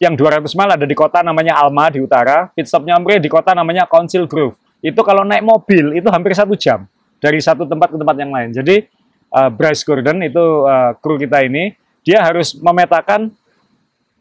yang 0.00 0.16
200 0.16 0.48
mile 0.56 0.72
ada 0.80 0.86
di 0.88 0.96
kota 0.96 1.20
namanya 1.20 1.60
Alma 1.60 1.92
di 1.92 2.00
utara, 2.00 2.48
pit 2.56 2.64
stopnya 2.64 2.96
Om 2.96 3.04
Ray 3.04 3.20
di 3.20 3.28
kota 3.28 3.52
namanya 3.52 3.84
Council 3.84 4.24
Grove. 4.24 4.56
Itu 4.80 5.04
kalau 5.04 5.28
naik 5.28 5.44
mobil 5.44 6.00
itu 6.00 6.08
hampir 6.08 6.32
satu 6.32 6.56
jam 6.56 6.88
dari 7.20 7.36
satu 7.44 7.68
tempat 7.68 7.92
ke 7.92 7.96
tempat 8.00 8.16
yang 8.16 8.32
lain. 8.32 8.56
Jadi 8.56 8.88
uh, 9.34 9.50
Bryce 9.50 9.82
Gordon 9.86 10.20
itu 10.22 10.42
uh, 10.66 10.94
kru 10.98 11.16
kita 11.16 11.42
ini 11.46 11.74
dia 12.02 12.22
harus 12.22 12.56
memetakan 12.58 13.30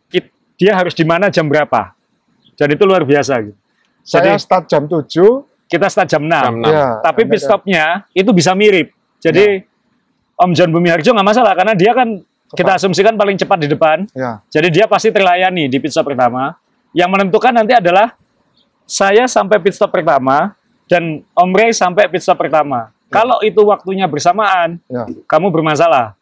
kit- 0.10 0.34
dia 0.60 0.76
harus 0.76 0.94
di 0.94 1.06
mana 1.06 1.28
jam 1.34 1.46
berapa. 1.50 1.94
Dan 2.60 2.76
itu 2.76 2.84
luar 2.84 3.08
biasa 3.08 3.40
gitu. 3.40 3.56
Saya 4.04 4.36
Jadi 4.36 4.44
start 4.44 4.66
jam 4.68 4.84
7. 4.90 5.06
kita 5.70 5.88
start 5.88 6.10
jam 6.12 6.24
6. 6.26 6.28
Jam 6.28 6.56
enam. 6.60 6.72
Ya, 6.74 7.00
Tapi 7.00 7.22
pit 7.30 7.40
stopnya 7.40 8.04
itu 8.12 8.30
bisa 8.36 8.52
mirip. 8.58 8.92
Jadi 9.22 9.64
Om 10.40 10.52
John 10.56 10.72
Bumi 10.72 10.88
Harjo 10.92 11.12
nggak 11.12 11.28
masalah 11.28 11.54
karena 11.54 11.76
dia 11.76 11.92
kan 11.92 12.20
kita 12.56 12.72
asumsikan 12.80 13.14
paling 13.14 13.38
cepat 13.38 13.58
di 13.62 13.68
depan. 13.70 14.08
Ya. 14.16 14.42
Jadi 14.50 14.68
dia 14.74 14.86
pasti 14.90 15.14
terlayani 15.14 15.70
di 15.70 15.78
pit 15.78 15.94
stop 15.94 16.10
pertama. 16.10 16.58
Yang 16.96 17.10
menentukan 17.14 17.54
nanti 17.54 17.78
adalah 17.78 18.18
saya 18.90 19.30
sampai 19.30 19.62
pit 19.62 19.78
stop 19.78 19.94
pertama 19.94 20.58
dan 20.90 21.22
Om 21.38 21.52
Ray 21.54 21.70
sampai 21.72 22.10
pit 22.10 22.26
stop 22.26 22.42
pertama. 22.42 22.90
Kalau 23.10 23.42
itu 23.42 23.62
waktunya 23.66 24.06
bersamaan, 24.06 24.78
Ya. 24.86 25.06
kamu 25.26 25.50
bermasalah. 25.50 26.14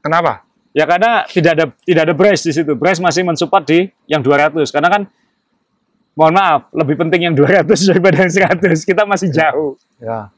Kenapa? 0.00 0.46
Ya 0.70 0.86
karena 0.86 1.26
tidak 1.26 1.52
ada 1.58 1.64
tidak 1.82 2.02
ada 2.06 2.14
brace 2.14 2.46
di 2.46 2.52
situ. 2.54 2.72
Brace 2.78 3.02
masih 3.02 3.26
mensupport 3.26 3.66
di 3.66 3.90
yang 4.06 4.22
200 4.22 4.70
karena 4.70 4.86
kan 4.86 5.02
mohon 6.14 6.34
maaf, 6.34 6.70
lebih 6.70 6.94
penting 6.94 7.26
yang 7.26 7.34
200 7.34 7.66
daripada 7.90 8.22
yang 8.22 8.30
100. 8.30 8.78
Kita 8.86 9.02
masih 9.02 9.28
jauh. 9.34 9.74
Ya. 9.98 10.30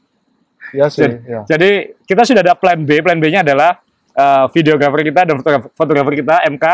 Ya 0.73 0.89
sih, 0.89 1.05
Jadi, 1.05 1.15
ya. 1.29 1.41
jadi 1.45 1.71
kita 2.09 2.25
sudah 2.25 2.41
ada 2.41 2.57
plan 2.57 2.81
B. 2.81 2.97
Plan 3.05 3.19
B-nya 3.21 3.45
adalah 3.45 3.77
uh, 4.17 4.49
videografer 4.49 5.05
kita 5.05 5.21
dan 5.21 5.35
fotografer, 5.37 5.69
fotografer 5.77 6.13
kita 6.17 6.35
MK. 6.49 6.65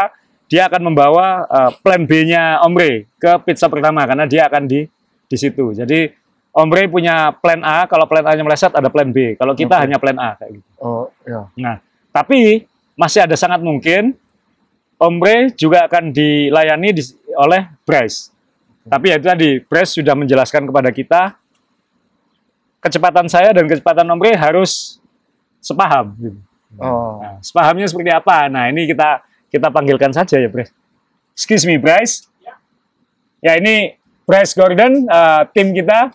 Dia 0.47 0.71
akan 0.71 0.81
membawa 0.87 1.43
uh, 1.45 1.71
plan 1.83 2.07
B-nya 2.07 2.63
Omre 2.63 3.11
ke 3.19 3.31
pizza 3.43 3.67
pertama 3.67 4.07
karena 4.07 4.23
dia 4.23 4.47
akan 4.47 4.63
di 4.71 4.87
di 5.27 5.37
situ. 5.37 5.75
Jadi 5.75 6.09
Omre 6.49 6.89
punya 6.89 7.29
plan 7.37 7.61
A. 7.61 7.85
Kalau 7.85 8.09
plan 8.09 8.25
A-nya 8.25 8.41
meleset 8.41 8.73
ada 8.73 8.89
plan 8.89 9.09
B. 9.09 9.37
Kalau 9.37 9.53
kita 9.53 9.77
Oke. 9.77 9.83
hanya 9.85 9.97
plan 10.01 10.17
A 10.17 10.33
kayak 10.35 10.59
gitu. 10.59 10.69
Oh, 10.81 11.05
ya. 11.23 11.45
Nah, 11.55 11.75
tapi 12.09 12.65
masih 12.97 13.23
ada 13.23 13.37
sangat 13.37 13.61
mungkin 13.61 14.17
Omre 14.99 15.53
juga 15.55 15.87
akan 15.87 16.11
dilayani 16.11 16.89
di- 16.91 17.15
oleh 17.39 17.69
Bryce. 17.87 18.33
Tapi 18.89 19.13
ya 19.13 19.15
itu 19.21 19.27
tadi, 19.29 19.49
Bryce 19.63 20.01
sudah 20.01 20.17
menjelaskan 20.17 20.65
kepada 20.67 20.89
kita 20.89 21.21
kecepatan 22.79 23.27
saya 23.27 23.51
dan 23.53 23.67
kecepatan 23.67 24.07
Omre 24.09 24.35
harus 24.35 24.97
sepaham. 25.59 26.15
gitu. 26.17 26.39
Oh. 26.77 27.17
Nah, 27.21 27.37
sepahamnya 27.41 27.87
seperti 27.87 28.11
apa? 28.13 28.45
Nah, 28.47 28.69
ini 28.69 28.85
kita 28.85 29.23
kita 29.49 29.67
panggilkan 29.73 30.13
saja 30.13 30.37
ya, 30.37 30.49
Bryce. 30.49 30.73
Excuse 31.33 31.63
me, 31.63 31.79
Bryce. 31.79 32.27
Ya, 33.39 33.55
ini 33.55 33.95
Bryce 34.27 34.51
Gordon, 34.53 35.07
uh, 35.07 35.47
tim 35.55 35.71
kita. 35.71 36.11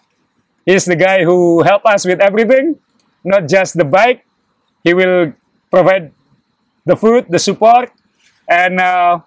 He's 0.67 0.85
the 0.85 0.97
guy 0.97 1.25
who 1.25 1.63
help 1.63 1.85
us 1.85 2.05
with 2.05 2.21
everything, 2.21 2.77
not 3.25 3.49
just 3.49 3.77
the 3.77 3.85
bike. 3.85 4.25
He 4.83 4.95
will 4.95 5.33
provide 5.71 6.13
the 6.85 6.97
food, 6.97 7.27
the 7.29 7.39
support, 7.39 7.93
and 8.49 8.81
uh, 8.81 9.21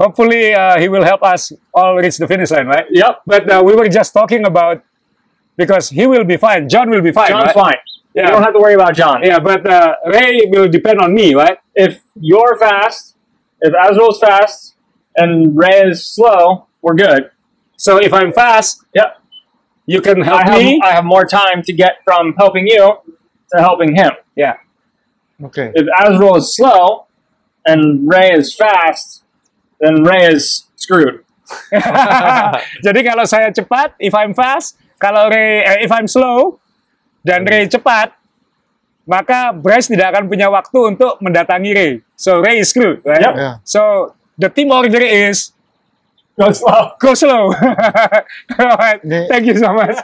hopefully 0.00 0.54
uh, 0.54 0.78
he 0.78 0.88
will 0.88 1.04
help 1.04 1.22
us 1.22 1.52
all 1.74 1.96
reach 1.96 2.16
the 2.18 2.26
finish 2.26 2.50
line, 2.50 2.66
right? 2.66 2.86
Yep. 2.90 3.22
But 3.26 3.50
uh, 3.50 3.62
we 3.64 3.74
were 3.74 3.88
just 3.88 4.12
talking 4.12 4.46
about 4.46 4.82
because 5.56 5.90
he 5.90 6.06
will 6.06 6.24
be 6.24 6.36
fine. 6.36 6.68
John 6.68 6.90
will 6.90 7.02
be 7.02 7.12
fine. 7.12 7.28
John's 7.28 7.46
right? 7.46 7.54
fine. 7.54 7.76
Yeah. 8.14 8.24
You 8.24 8.30
don't 8.30 8.42
have 8.42 8.54
to 8.54 8.60
worry 8.60 8.74
about 8.74 8.94
John. 8.94 9.22
Yeah, 9.22 9.38
but 9.38 9.66
uh, 9.68 9.94
Ray 10.06 10.40
will 10.46 10.68
depend 10.68 11.00
on 11.00 11.14
me, 11.14 11.34
right? 11.34 11.58
If 11.74 12.00
you're 12.18 12.56
fast, 12.58 13.16
if 13.60 13.74
Azrael's 13.74 14.18
fast, 14.18 14.74
and 15.16 15.56
Ray 15.56 15.82
is 15.82 16.04
slow, 16.04 16.66
we're 16.80 16.94
good. 16.94 17.30
So 17.76 17.98
if 17.98 18.12
I'm 18.12 18.32
fast, 18.32 18.84
Yep. 18.94 19.18
You 19.88 20.04
can 20.04 20.20
help 20.20 20.44
I 20.44 20.52
have, 20.52 20.60
me. 20.60 20.80
I 20.84 20.92
have 21.00 21.08
more 21.08 21.24
time 21.24 21.64
to 21.64 21.72
get 21.72 22.04
from 22.04 22.36
helping 22.36 22.68
you 22.68 23.00
to 23.50 23.56
helping 23.56 23.96
him. 23.96 24.12
yeah. 24.36 24.60
Oke. 25.40 25.72
If 25.72 25.86
Azrael 25.96 26.36
is 26.36 26.52
slow 26.52 27.06
and 27.64 28.04
Ray 28.04 28.36
is 28.36 28.52
fast, 28.52 29.24
then 29.80 30.04
Ray 30.04 30.28
is 30.28 30.68
screwed. 30.76 31.24
Jadi 32.86 33.00
kalau 33.00 33.24
saya 33.24 33.48
cepat, 33.48 33.96
if 33.96 34.12
I'm 34.12 34.36
fast, 34.36 34.76
kalau 35.00 35.32
Ray, 35.32 35.64
eh, 35.64 35.78
if 35.86 35.90
I'm 35.94 36.10
slow 36.10 36.60
dan 37.24 37.48
Ray 37.48 37.70
cepat, 37.70 38.12
maka 39.08 39.56
Bryce 39.56 39.88
tidak 39.88 40.12
akan 40.12 40.28
punya 40.28 40.52
waktu 40.52 40.78
untuk 40.84 41.16
mendatangi 41.24 41.70
Ray. 41.72 41.92
So 42.12 42.44
Ray 42.44 42.60
is 42.60 42.68
screwed, 42.68 43.00
right? 43.08 43.24
Yep. 43.24 43.34
Yeah. 43.40 43.54
So 43.64 44.12
the 44.36 44.52
team 44.52 44.68
order 44.68 45.00
is 45.00 45.56
Go 46.38 46.48
slow. 46.48 46.82
go 47.02 47.10
slow. 47.12 47.44
Alright, 48.54 49.02
Ini- 49.06 49.26
Thank 49.26 49.44
you 49.46 49.56
so 49.58 49.74
much. 49.74 49.98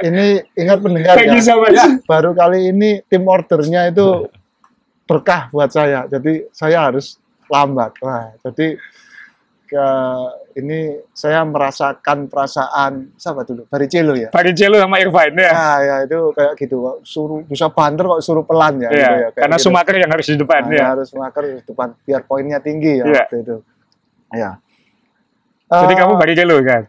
Ini 0.00 0.40
ingat 0.56 0.80
pendengar 0.80 1.12
Thank 1.14 1.28
ya. 1.28 1.36
you 1.36 1.44
so 1.44 1.60
much. 1.60 1.76
Baru 2.08 2.32
kali 2.32 2.72
ini 2.72 3.04
tim 3.04 3.28
ordernya 3.28 3.92
itu 3.92 4.24
berkah 5.04 5.52
buat 5.52 5.68
saya. 5.68 6.08
Jadi 6.08 6.48
saya 6.48 6.88
harus 6.88 7.20
lambat. 7.52 8.00
Wah, 8.00 8.32
jadi 8.40 8.80
ke 9.68 9.86
ini 10.56 10.96
saya 11.12 11.44
merasakan 11.44 12.24
perasaan 12.24 13.12
siapa 13.16 13.44
dulu? 13.44 13.68
Baricelo 13.68 14.16
ya. 14.16 14.32
Barrichello 14.32 14.80
sama 14.80 14.96
Irvine 14.96 15.36
ya. 15.36 15.52
Nah, 15.52 15.76
ya 15.80 15.96
itu 16.08 16.18
kayak 16.32 16.52
gitu. 16.56 16.76
Suruh 17.04 17.44
bisa 17.44 17.68
banter 17.68 18.08
kok 18.08 18.24
suruh 18.24 18.48
pelan 18.48 18.80
ya. 18.80 18.88
Iya, 18.88 18.96
gitu 18.96 19.12
ya, 19.12 19.28
karena 19.36 19.56
gitu. 19.56 19.64
Schumacher 19.68 19.96
yang 20.00 20.08
harus 20.12 20.24
di 20.24 20.36
depan 20.40 20.60
Nah, 20.64 20.72
ya. 20.72 20.84
harus 20.96 21.08
maker 21.12 21.42
di 21.44 21.60
depan 21.68 21.88
biar 22.00 22.20
poinnya 22.24 22.64
tinggi 22.64 23.00
ya 23.00 23.04
Iya. 23.04 23.16
waktu 23.28 23.36
itu. 23.44 23.56
Ya. 24.32 24.50
Jadi 25.72 25.94
Eh, 25.96 25.98
kamu 26.04 26.12
Barrichello 26.20 26.56
kan? 26.60 26.82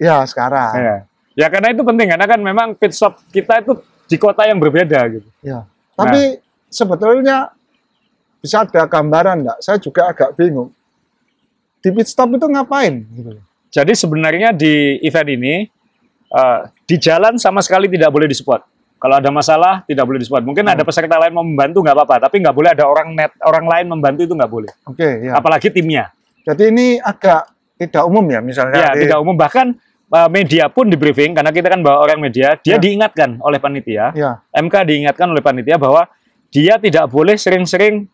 ya 0.00 0.24
sekarang. 0.24 0.72
Ya. 0.76 0.96
Ya 1.36 1.46
karena 1.48 1.72
itu 1.72 1.80
penting 1.84 2.08
karena 2.12 2.26
kan 2.28 2.40
memang 2.40 2.68
pit 2.76 2.92
stop 2.92 3.20
kita 3.32 3.64
itu 3.64 3.80
di 4.08 4.16
kota 4.20 4.44
yang 4.44 4.60
berbeda 4.60 5.00
gitu. 5.08 5.28
Ya. 5.40 5.64
Tapi 5.96 6.40
sebetulnya 6.68 7.52
bisa 8.40 8.64
ada 8.64 8.84
gambaran 8.88 9.44
enggak? 9.44 9.58
Saya 9.60 9.76
juga 9.76 10.08
agak 10.08 10.36
bingung. 10.36 10.72
Di 11.80 11.88
pit 11.92 12.08
stop 12.08 12.32
itu 12.36 12.44
ngapain? 12.44 13.04
Gitu. 13.08 13.40
Jadi 13.70 13.92
sebenarnya 13.94 14.50
di 14.52 15.00
event 15.04 15.28
ini 15.30 15.54
eh, 16.28 16.60
di 16.84 16.96
jalan 17.00 17.36
sama 17.40 17.60
sekali 17.64 17.88
tidak 17.88 18.10
boleh 18.10 18.26
disupport. 18.28 18.64
Kalau 19.00 19.16
ada 19.16 19.32
masalah 19.32 19.80
tidak 19.88 20.04
boleh 20.04 20.20
disupport. 20.20 20.44
Mungkin 20.44 20.64
ada 20.68 20.84
peserta 20.84 21.16
lain 21.16 21.32
mau 21.32 21.44
membantu 21.46 21.80
nggak 21.80 21.96
apa-apa, 21.96 22.28
tapi 22.28 22.44
nggak 22.44 22.52
boleh 22.52 22.70
ada 22.76 22.84
orang 22.84 23.16
net 23.16 23.32
orang 23.40 23.64
lain 23.64 23.86
membantu 23.88 24.28
itu 24.28 24.34
nggak 24.36 24.52
boleh. 24.52 24.72
Oke, 24.84 25.24
ya. 25.24 25.40
Apalagi 25.40 25.72
timnya. 25.72 26.12
Jadi 26.44 26.68
ini 26.68 26.86
agak 27.00 27.48
tidak 27.80 28.04
umum 28.04 28.24
ya 28.26 28.40
misalnya. 28.40 28.76
Ya 28.76 28.90
di- 28.92 29.08
tidak 29.08 29.18
umum 29.18 29.32
bahkan 29.34 29.72
eh, 30.10 30.28
media 30.28 30.66
pun 30.68 30.90
di 30.90 30.98
briefing 30.98 31.32
karena 31.32 31.48
kita 31.48 31.70
kan 31.70 31.80
bawa 31.80 32.02
orang 32.02 32.18
media, 32.20 32.58
dia 32.58 32.76
Ya. 32.76 32.76
diingatkan 32.76 33.38
oleh 33.40 33.56
panitia, 33.56 34.10
Ya. 34.12 34.42
MK 34.50 34.74
diingatkan 34.84 35.26
oleh 35.26 35.40
panitia 35.40 35.78
bahwa 35.78 36.04
dia 36.50 36.76
tidak 36.76 37.06
boleh 37.06 37.38
sering-sering 37.38 38.10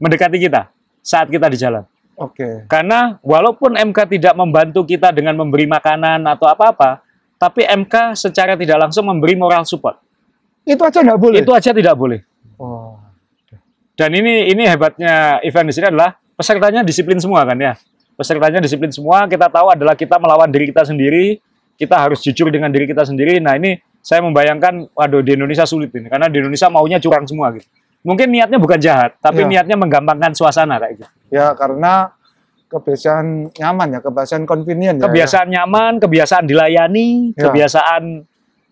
mendekati 0.00 0.40
kita 0.40 0.72
saat 0.98 1.28
kita 1.28 1.46
di 1.46 1.54
jalan. 1.54 1.84
Oke. 2.16 2.64
Karena 2.64 3.20
walaupun 3.20 3.76
MK 3.76 3.98
tidak 4.08 4.34
membantu 4.34 4.82
kita 4.82 5.10
dengan 5.10 5.36
memberi 5.36 5.66
makanan 5.66 6.24
atau 6.24 6.48
apa-apa, 6.48 7.04
tapi 7.36 7.66
MK 7.66 8.16
secara 8.16 8.56
tidak 8.56 8.80
langsung 8.80 9.04
memberi 9.04 9.36
moral 9.36 9.68
support. 9.68 10.00
Itu 10.64 10.80
aja 10.80 11.04
enggak 11.04 11.20
boleh. 11.20 11.38
Itu 11.44 11.52
aja 11.52 11.76
tidak 11.76 11.92
boleh. 11.92 12.24
Oh. 12.56 12.96
Dan 13.94 14.10
ini 14.10 14.48
ini 14.48 14.64
hebatnya 14.64 15.38
event 15.42 15.68
di 15.68 15.74
sini 15.74 15.86
adalah 15.92 16.16
pesertanya 16.34 16.80
disiplin 16.80 17.20
semua 17.20 17.44
kan 17.44 17.54
ya. 17.54 17.76
Pesertanya 18.14 18.62
disiplin 18.62 18.94
semua, 18.94 19.26
kita 19.26 19.50
tahu 19.50 19.74
adalah 19.74 19.98
kita 19.98 20.22
melawan 20.22 20.46
diri 20.46 20.70
kita 20.70 20.86
sendiri, 20.86 21.42
kita 21.74 21.98
harus 21.98 22.22
jujur 22.22 22.46
dengan 22.50 22.70
diri 22.70 22.86
kita 22.86 23.02
sendiri. 23.02 23.42
Nah, 23.42 23.58
ini 23.58 23.74
saya 23.98 24.22
membayangkan 24.22 24.92
waduh 24.94 25.24
di 25.24 25.34
Indonesia 25.34 25.66
sulit 25.66 25.90
ini 25.96 26.06
karena 26.06 26.30
di 26.30 26.38
Indonesia 26.38 26.70
maunya 26.70 27.02
curang 27.02 27.26
semua 27.26 27.50
gitu. 27.56 27.66
Mungkin 28.04 28.28
niatnya 28.30 28.60
bukan 28.60 28.76
jahat, 28.78 29.16
tapi 29.18 29.42
Iya. 29.42 29.64
niatnya 29.64 29.76
menggampangkan 29.80 30.36
suasana 30.36 30.76
kayak 30.76 30.92
gitu. 31.00 31.10
Ya 31.32 31.56
karena 31.56 32.12
kebiasaan 32.68 33.54
nyaman 33.56 33.88
ya, 33.96 34.00
kebiasaan 34.04 34.42
convenient 34.44 34.96
ya. 35.00 35.08
kebiasaan 35.08 35.48
nyaman, 35.48 35.92
kebiasaan 36.04 36.44
dilayani, 36.44 37.32
Ya. 37.32 37.48
kebiasaan 37.48 38.02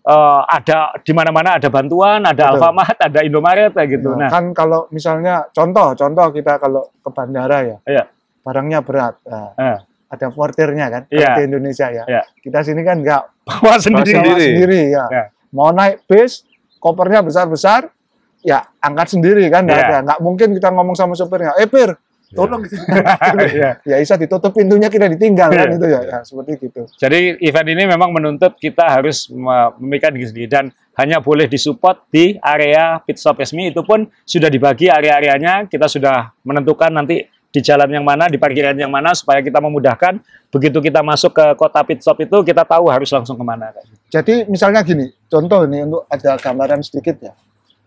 eh, 0.03 0.41
ada 0.51 0.91
di 0.99 1.15
mana-mana 1.15 1.55
ada 1.55 1.71
bantuan, 1.71 2.19
ada 2.27 2.35
Betul. 2.35 2.59
Alfamart, 2.59 2.97
ada 2.99 3.19
Indomaret 3.23 3.71
kayak 3.71 3.89
gitu. 3.99 4.11
Ya, 4.13 4.27
Nah, 4.27 4.29
kan 4.29 4.51
kalau 4.51 4.85
misalnya 4.91 5.47
contoh, 5.55 5.95
contoh 5.95 6.27
kita 6.35 6.59
kalau 6.59 6.91
ke 6.99 7.09
bandara 7.09 7.57
ya, 7.63 7.77
Iya. 7.87 8.03
Barangnya 8.43 8.79
berat, 8.79 9.15
nah, 9.23 9.55
eh, 9.55 9.77
ada 10.07 10.27
portirnya 10.29 10.85
kan, 10.87 11.01
Iya. 11.07 11.33
di 11.33 11.41
Indonesia 11.47 11.87
ya. 11.89 12.03
Iya. 12.05 12.21
Kita 12.37 12.59
sini 12.61 12.83
kan 12.83 12.99
nggak 12.99 13.21
bawa 13.43 13.75
sendiri. 13.79 14.13
bawa 14.13 14.23
sendiri. 14.29 14.45
sendiri 14.45 14.81
ya. 14.91 15.05
Ya. 15.09 15.23
Mau 15.49 15.71
naik 15.71 16.03
bis, 16.05 16.43
kopernya 16.77 17.23
besar-besar, 17.23 17.89
ya 18.39 18.61
angkat 18.77 19.07
sendiri 19.09 19.47
kan, 19.47 19.63
nggak 19.63 19.79
Iya. 19.79 19.87
ada. 19.89 19.97
Nggak 20.03 20.19
mungkin 20.19 20.47
kita 20.53 20.69
ngomong 20.69 20.93
sama 20.93 21.15
supirnya, 21.15 21.55
eh 21.55 21.65
Pir, 21.65 21.95
tolong. 22.29 22.61
Iya. 23.53 23.79
ya 23.81 23.95
bisa 23.97 24.15
ditutup 24.15 24.51
pintunya 24.51 24.89
kita 24.89 25.07
ditinggal 25.07 25.49
kan 25.49 25.65
Iya. 25.65 25.77
itu 25.77 25.87
ya, 25.87 26.01
ya 26.03 26.17
seperti 26.21 26.51
gitu. 26.61 26.81
Jadi 26.93 27.39
event 27.41 27.69
ini 27.69 27.83
memang 27.85 28.09
menuntut 28.11 28.53
kita 28.55 28.85
harus 28.91 29.29
me- 29.29 29.71
memikirkan 29.79 30.13
diri 30.13 30.27
sendiri 30.27 30.47
dan 30.49 30.65
hanya 30.93 31.17
boleh 31.17 31.49
disupport 31.49 32.05
di 32.09 32.37
area 32.37 33.01
pit 33.01 33.17
stop 33.17 33.41
resmi 33.41 33.73
itu 33.73 33.81
pun 33.81 34.05
sudah 34.23 34.45
dibagi 34.45 34.89
area-areanya 34.89 35.65
kita 35.65 35.89
sudah 35.89 36.29
menentukan 36.41 36.93
nanti 36.93 37.25
di 37.53 37.61
jalan 37.61 37.85
yang 37.85 38.01
mana 38.01 38.25
di 38.25 38.41
parkiran 38.41 38.73
yang 38.73 38.89
mana 38.89 39.13
supaya 39.13 39.37
kita 39.37 39.61
memudahkan 39.61 40.17
begitu 40.49 40.81
kita 40.81 41.05
masuk 41.05 41.37
ke 41.37 41.45
kota 41.53 41.85
pit 41.85 42.01
stop 42.01 42.17
itu 42.17 42.41
kita 42.41 42.65
tahu 42.65 42.89
harus 42.89 43.13
langsung 43.13 43.37
ke 43.37 43.45
mana 43.45 43.69
kayak 43.69 43.85
gitu. 43.85 44.01
Jadi 44.09 44.33
misalnya 44.49 44.81
gini, 44.81 45.05
contoh 45.29 45.69
nih 45.69 45.85
untuk 45.85 46.09
ada 46.09 46.33
gambaran 46.41 46.81
sedikit 46.81 47.21
ya. 47.21 47.33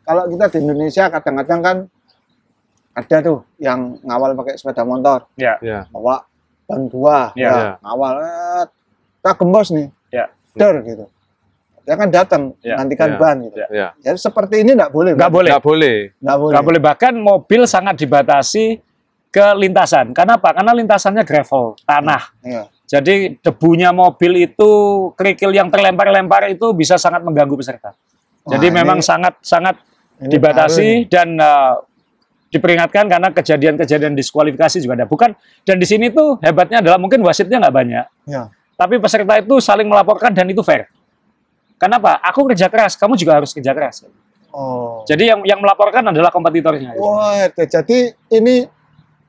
Kalau 0.07 0.31
kita 0.31 0.55
di 0.55 0.59
Indonesia 0.63 1.11
kadang-kadang 1.11 1.61
kan 1.67 1.77
ada 2.95 3.17
tuh 3.21 3.43
yang 3.59 3.99
ngawal 4.07 4.39
pakai 4.39 4.55
sepeda 4.55 4.87
motor, 4.87 5.27
ya 5.35 5.59
Ya. 5.59 5.85
bawa 5.91 6.23
ban 6.65 6.87
dua, 6.87 7.35
Ya. 7.35 7.51
ya, 7.51 7.55
ngawal, 7.83 8.15
eh, 8.23 8.65
kita 9.19 9.31
gembos 9.35 9.69
nih, 9.75 9.87
ya 10.15 10.25
der 10.55 10.79
gitu. 10.87 11.05
Dia 11.83 11.95
kan 11.95 12.09
datang 12.11 12.43
Ya. 12.63 12.79
nantikan 12.79 13.15
Ya. 13.15 13.19
ban 13.19 13.37
gitu. 13.43 13.59
Ya. 13.59 13.69
Ya. 13.71 13.89
Jadi 14.01 14.19
seperti 14.19 14.55
ini 14.63 14.75
nggak 14.75 14.91
boleh. 14.91 15.13
nggak 15.15 15.27
Bang? 15.27 15.37
boleh 15.43 15.51
Nggak 15.55 15.63
boleh. 15.67 15.97
Nggak 16.23 16.37
boleh. 16.39 16.53
nggak 16.55 16.65
boleh 16.67 16.81
bahkan 16.83 17.13
mobil 17.15 17.61
sangat 17.67 17.95
dibatasi 17.99 18.79
ke 19.37 19.47
lintasan 19.61 20.17
kenapa 20.17 20.57
karena 20.57 20.73
lintasannya 20.73 21.21
gravel 21.29 21.77
tanah 21.85 22.33
Iya. 22.41 22.65
Jadi 22.87 23.43
debunya 23.43 23.91
mobil 23.91 24.47
itu 24.47 24.71
kerikil 25.19 25.51
yang 25.51 25.67
terlempar-lempar 25.75 26.47
itu 26.47 26.71
bisa 26.71 26.95
sangat 26.95 27.19
mengganggu 27.27 27.59
peserta. 27.59 27.91
Jadi 28.47 28.71
Wah, 28.71 28.75
memang 28.79 29.03
ini- 29.03 29.09
sangat 29.11 29.35
sangat 29.43 29.75
Ini 30.23 30.31
dibatasi 30.31 30.89
dan 31.11 31.35
uh, 31.35 31.83
diperingatkan 32.47 33.11
karena 33.11 33.35
kejadian-kejadian 33.35 34.15
diskualifikasi 34.15 34.79
juga 34.79 35.03
ada. 35.03 35.07
Bukan 35.11 35.35
dan 35.67 35.77
di 35.83 35.87
sini 35.91 36.15
tuh 36.15 36.39
hebatnya 36.39 36.79
adalah 36.79 36.95
mungkin 37.03 37.27
wasitnya 37.27 37.59
nggak 37.59 37.75
banyak, 37.75 38.05
Ya. 38.31 38.55
tapi 38.79 39.03
peserta 39.03 39.35
itu 39.35 39.59
saling 39.59 39.91
melaporkan 39.91 40.31
dan 40.31 40.47
itu 40.47 40.63
fair. 40.63 40.87
Kenapa? 41.83 42.23
Aku 42.23 42.47
kerja 42.47 42.71
keras, 42.71 42.95
kamu 42.95 43.19
juga 43.19 43.43
harus 43.43 43.51
kerja 43.51 43.75
keras. 43.75 44.07
Oh. 44.55 45.03
Jadi 45.11 45.27
yang 45.27 45.43
yang 45.43 45.59
melaporkan 45.59 46.07
adalah 46.07 46.31
kompetitornya. 46.31 46.95
Wah, 46.97 47.51
jadi 47.51 48.15
ini 48.31 48.65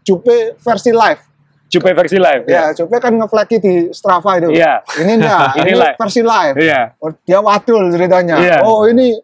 Jupe 0.08 0.56
versi 0.56 0.96
live. 0.96 1.20
Jupe 1.68 1.92
versi 1.92 2.16
live. 2.16 2.48
Ya, 2.48 2.72
Jupe 2.72 2.96
kan 2.96 3.12
ngeflagi 3.12 3.60
di 3.60 3.74
Strava 3.92 4.40
itu. 4.40 4.56
Iya. 4.56 4.80
Ini 5.04 5.12
enggak, 5.20 5.52
Ini 5.60 5.68
ini 5.68 5.74
live. 5.76 5.96
versi 6.00 6.22
live. 6.24 6.56
Iya. 6.56 6.82
Oh, 7.04 7.12
dia 7.12 7.40
wadul 7.44 7.92
ceritanya. 7.92 8.36
Iya. 8.40 8.58
Oh, 8.64 8.88
ini 8.88 9.20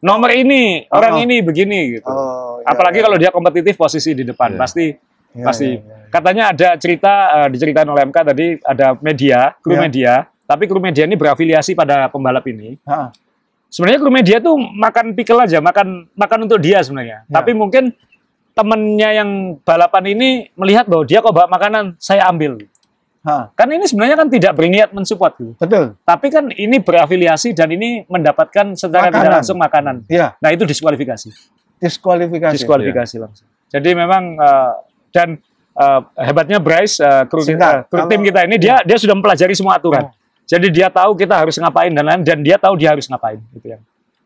Nomor 0.00 0.32
ini, 0.32 0.88
orang 0.88 1.20
Oh. 1.20 1.24
ini 1.28 1.44
begini 1.44 2.00
gitu. 2.00 2.08
oh, 2.08 2.64
iya, 2.64 2.72
Apalagi 2.72 2.98
iya. 2.98 3.04
kalau 3.04 3.16
dia 3.20 3.28
kompetitif 3.28 3.76
posisi 3.76 4.16
di 4.16 4.24
depan, 4.24 4.56
Iya. 4.56 4.58
pasti 4.58 4.86
Iya, 5.36 5.44
pasti. 5.44 5.68
iya, 5.76 5.84
iya. 5.84 6.08
Katanya 6.08 6.44
ada 6.56 6.68
cerita 6.80 7.12
eh, 7.36 7.48
diceritain 7.52 7.84
oleh 7.84 8.08
MK 8.08 8.18
tadi 8.24 8.46
ada 8.64 8.96
media, 9.04 9.52
kru 9.60 9.76
Iya. 9.76 9.80
media, 9.84 10.12
tapi 10.48 10.64
kru 10.64 10.80
media 10.80 11.04
ini 11.04 11.20
berafiliasi 11.20 11.76
pada 11.76 12.08
pembalap 12.08 12.48
ini. 12.48 12.80
Ha, 12.88 13.12
Sebenarnya 13.68 14.00
kru 14.00 14.10
media 14.10 14.36
tuh 14.40 14.56
makan 14.56 15.12
pickle 15.12 15.38
aja, 15.38 15.60
makan 15.60 16.08
makan 16.16 16.38
untuk 16.48 16.58
dia 16.58 16.80
sebenarnya. 16.80 17.22
Ya. 17.22 17.36
Tapi 17.36 17.52
mungkin 17.52 17.92
temennya 18.60 19.24
yang 19.24 19.30
balapan 19.64 20.04
ini 20.12 20.28
melihat 20.52 20.84
bahwa 20.84 21.08
dia 21.08 21.24
kok 21.24 21.32
bawa 21.32 21.48
makanan, 21.48 21.96
saya 21.96 22.28
ambil. 22.28 22.60
ha, 23.24 23.48
Kan 23.56 23.72
ini 23.72 23.88
sebenarnya 23.88 24.20
kan 24.20 24.28
tidak 24.28 24.52
berniat 24.52 24.92
mensupport 24.92 25.32
gitu. 25.40 25.52
betul. 25.56 25.96
Tapi 26.04 26.26
kan 26.28 26.52
ini 26.52 26.76
berafiliasi 26.76 27.56
dan 27.56 27.72
ini 27.72 28.04
mendapatkan 28.04 28.76
secara 28.76 29.08
tidak 29.08 29.16
Makanan. 29.16 29.32
langsung 29.40 29.56
makanan. 29.56 29.96
Iya, 30.12 30.36
Nah 30.36 30.52
itu 30.52 30.68
diskualifikasi. 30.68 31.32
diskualifikasi. 31.80 32.52
diskualifikasi 32.60 33.16
langsung. 33.16 33.48
Jadi 33.72 33.90
memang 33.96 34.36
eh, 34.36 34.72
dan 35.10 35.28
uh, 35.74 36.00
hebatnya 36.20 36.60
Bryce, 36.60 37.00
uh, 37.00 37.24
kru, 37.26 37.40
Singkat, 37.42 37.72
uh, 37.72 37.88
kru 37.88 38.04
tim 38.06 38.20
kita 38.20 38.44
ini 38.44 38.60
dia 38.60 38.78
dia 38.84 38.94
sudah 39.00 39.16
mempelajari 39.16 39.56
semua 39.56 39.80
aturan. 39.80 40.06
Oh. 40.06 40.12
Jadi 40.44 40.66
dia 40.70 40.90
tahu 40.90 41.14
kita 41.14 41.34
harus 41.40 41.54
ngapain 41.56 41.90
dan 41.94 42.04
lain 42.04 42.20
dan 42.26 42.42
dia 42.42 42.58
tahu 42.58 42.74
dia 42.76 42.92
harus 42.94 43.06
ngapain 43.06 43.38
gitu 43.54 43.74
ya. 43.74 43.78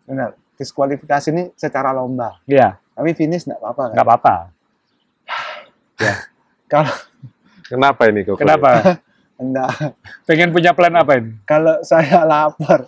Benar. 0.09 0.35
Diskualifikasi 0.57 1.29
ini 1.35 1.51
secara 1.57 1.93
lomba. 1.93 2.37
Iya, 2.49 2.77
Tapi 2.95 3.11
finish 3.13 3.45
nggak 3.47 3.59
apa-apa 3.59 3.83
kan? 3.91 3.95
nggak 3.99 4.07
apa-apa. 4.07 4.35
Kalau 6.73 6.95
Kenapa 7.71 8.03
ini 8.13 8.21
kok? 8.23 8.37
Kenapa? 8.37 9.01
enggak, 9.43 9.97
Pengen 10.29 10.55
punya 10.55 10.71
plan 10.77 10.95
apa 10.95 11.19
ini? 11.19 11.35
kalau 11.43 11.83
saya 11.83 12.23
lapar, 12.23 12.87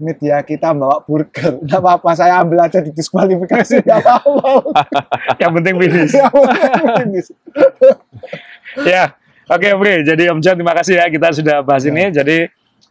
media 0.00 0.42
kita 0.42 0.74
bawa 0.74 1.04
burger, 1.04 1.62
nggak 1.62 1.78
apa-apa, 1.78 2.10
saya 2.18 2.42
ambil 2.42 2.66
aja 2.66 2.82
di 2.82 2.90
diskualifikasi, 2.90 3.84
nggak 3.84 3.98
apa-apa. 4.02 4.82
Yang 5.42 5.52
penting 5.60 5.74
finish. 5.78 6.12
Yang 6.16 6.32
penting 6.32 6.94
finish. 6.98 7.28
ya, 8.82 9.14
oke 9.46 9.68
Bre. 9.78 10.02
Jadi 10.02 10.24
Om 10.32 10.40
John 10.42 10.56
terima 10.58 10.74
kasih 10.74 10.94
ya 10.98 11.06
kita 11.06 11.28
sudah 11.30 11.56
bahas 11.62 11.84
ini. 11.86 12.10
Jadi 12.10 12.48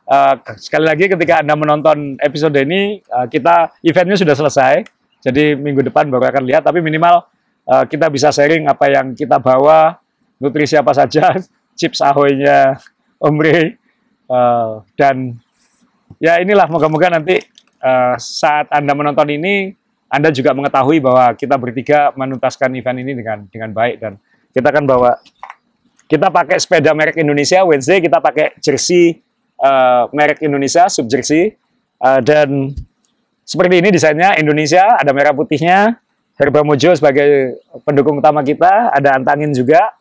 eh, 0.07 0.33
sekali 0.61 0.85
lagi 0.87 1.11
ketika 1.11 1.43
anda 1.43 1.57
menonton 1.57 2.15
episode 2.23 2.55
ini 2.55 3.03
eh, 3.03 3.25
kita 3.27 3.75
eventnya 3.83 4.15
sudah 4.15 4.35
selesai. 4.37 5.02
Jadi 5.23 5.55
minggu 5.55 5.81
depan 5.87 6.11
baru 6.11 6.27
akan 6.27 6.43
lihat. 6.43 6.67
Tapi 6.67 6.83
minimal 6.83 7.23
eh, 7.67 7.83
kita 7.87 8.11
bisa 8.11 8.29
sharing 8.29 8.67
apa 8.67 8.91
yang 8.91 9.15
kita 9.15 9.39
bawa, 9.39 9.95
nutrisi 10.37 10.75
apa 10.75 10.91
saja, 10.91 11.39
chips 11.79 12.03
ahoynya 12.03 12.77
Om 13.17 13.33
Bre. 13.39 13.79
Eh, 14.27 14.71
dan 14.99 15.39
ya 16.19 16.39
inilah 16.43 16.67
moga-moga 16.67 17.15
nanti 17.15 17.39
eh, 17.79 18.15
saat 18.19 18.67
anda 18.71 18.91
menonton 18.91 19.31
ini 19.31 19.71
anda 20.13 20.29
juga 20.29 20.53
mengetahui 20.53 21.01
bahwa 21.01 21.33
kita 21.33 21.57
bertiga 21.57 22.13
menuntaskan 22.13 22.69
event 22.77 23.01
ini 23.01 23.17
dengan 23.17 23.49
dengan 23.49 23.73
baik 23.73 23.95
dan 23.97 24.13
kita 24.53 24.69
akan 24.69 24.85
bawa 24.85 25.17
kita 26.05 26.29
pakai 26.29 26.61
sepeda 26.61 26.93
merek 26.93 27.17
Indonesia 27.17 27.65
Wednesday 27.65 27.97
kita 27.97 28.21
pakai 28.21 28.53
jersey 28.61 29.17
eh, 29.57 30.03
merek 30.13 30.45
Indonesia 30.45 30.85
sub 30.85 31.09
jersey 31.09 31.57
Eh, 32.03 32.19
dan 32.27 32.75
seperti 33.43 33.83
ini 33.83 33.89
desainnya 33.91 34.35
Indonesia 34.39 34.99
ada 34.99 35.11
merah 35.11 35.35
putihnya 35.35 35.99
Herba 36.39 36.65
Mojo 36.65 36.91
sebagai 36.97 37.61
pendukung 37.85 38.17
utama 38.17 38.41
kita 38.41 38.89
ada 38.89 39.19
antangin 39.19 39.53
juga 39.53 39.93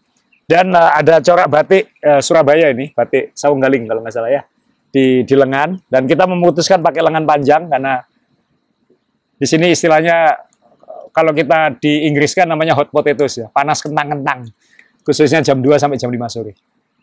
dan 0.47 0.71
eh, 0.73 0.91
ada 1.03 1.19
corak 1.21 1.49
batik 1.51 1.93
eh, 2.01 2.21
Surabaya 2.23 2.71
ini 2.71 2.95
batik 2.95 3.35
Saung 3.35 3.61
Galing 3.61 3.85
kalau 3.87 4.01
nggak 4.01 4.15
salah 4.15 4.31
ya 4.31 4.43
di 4.93 5.25
di 5.25 5.35
lengan 5.35 5.77
dan 5.89 6.05
kita 6.07 6.25
memutuskan 6.29 6.81
pakai 6.81 7.01
lengan 7.01 7.25
panjang 7.25 7.69
karena 7.69 8.01
di 9.37 9.47
sini 9.51 9.75
istilahnya 9.75 10.17
eh, 10.87 11.03
kalau 11.11 11.35
kita 11.35 11.77
di 11.83 12.07
Inggris 12.07 12.33
kan 12.33 12.47
namanya 12.47 12.79
hot 12.79 12.89
potatoes 12.89 13.43
ya 13.43 13.47
panas 13.51 13.83
kentang-kentang 13.83 14.49
khususnya 15.03 15.43
jam 15.43 15.59
2 15.59 15.83
sampai 15.83 15.99
jam 15.99 16.11
5 16.11 16.35
sore. 16.35 16.55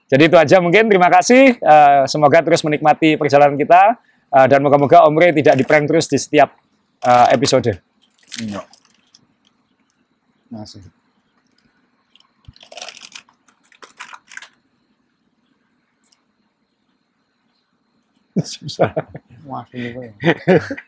Jadi 0.09 0.23
itu 0.25 0.37
aja 0.39 0.57
mungkin. 0.57 0.89
Terima 0.89 1.11
kasih. 1.11 1.59
Eh, 1.59 2.03
semoga 2.09 2.41
terus 2.41 2.65
menikmati 2.65 3.19
perjalanan 3.19 3.53
kita 3.59 3.99
Eh, 4.29 4.45
dan 4.45 4.61
moga-moga 4.61 5.09
Om 5.09 5.17
Rey 5.17 5.33
tidak 5.33 5.57
di-prank 5.57 5.89
terus 5.89 6.05
di 6.05 6.21
setiap 6.21 6.53
eh, 7.01 7.27
episode. 7.33 7.81
Enggak. 8.37 8.67
Masih. 10.53 10.85
Susah. 18.39 18.93
Juga 19.73 20.13
ya. 20.13 20.85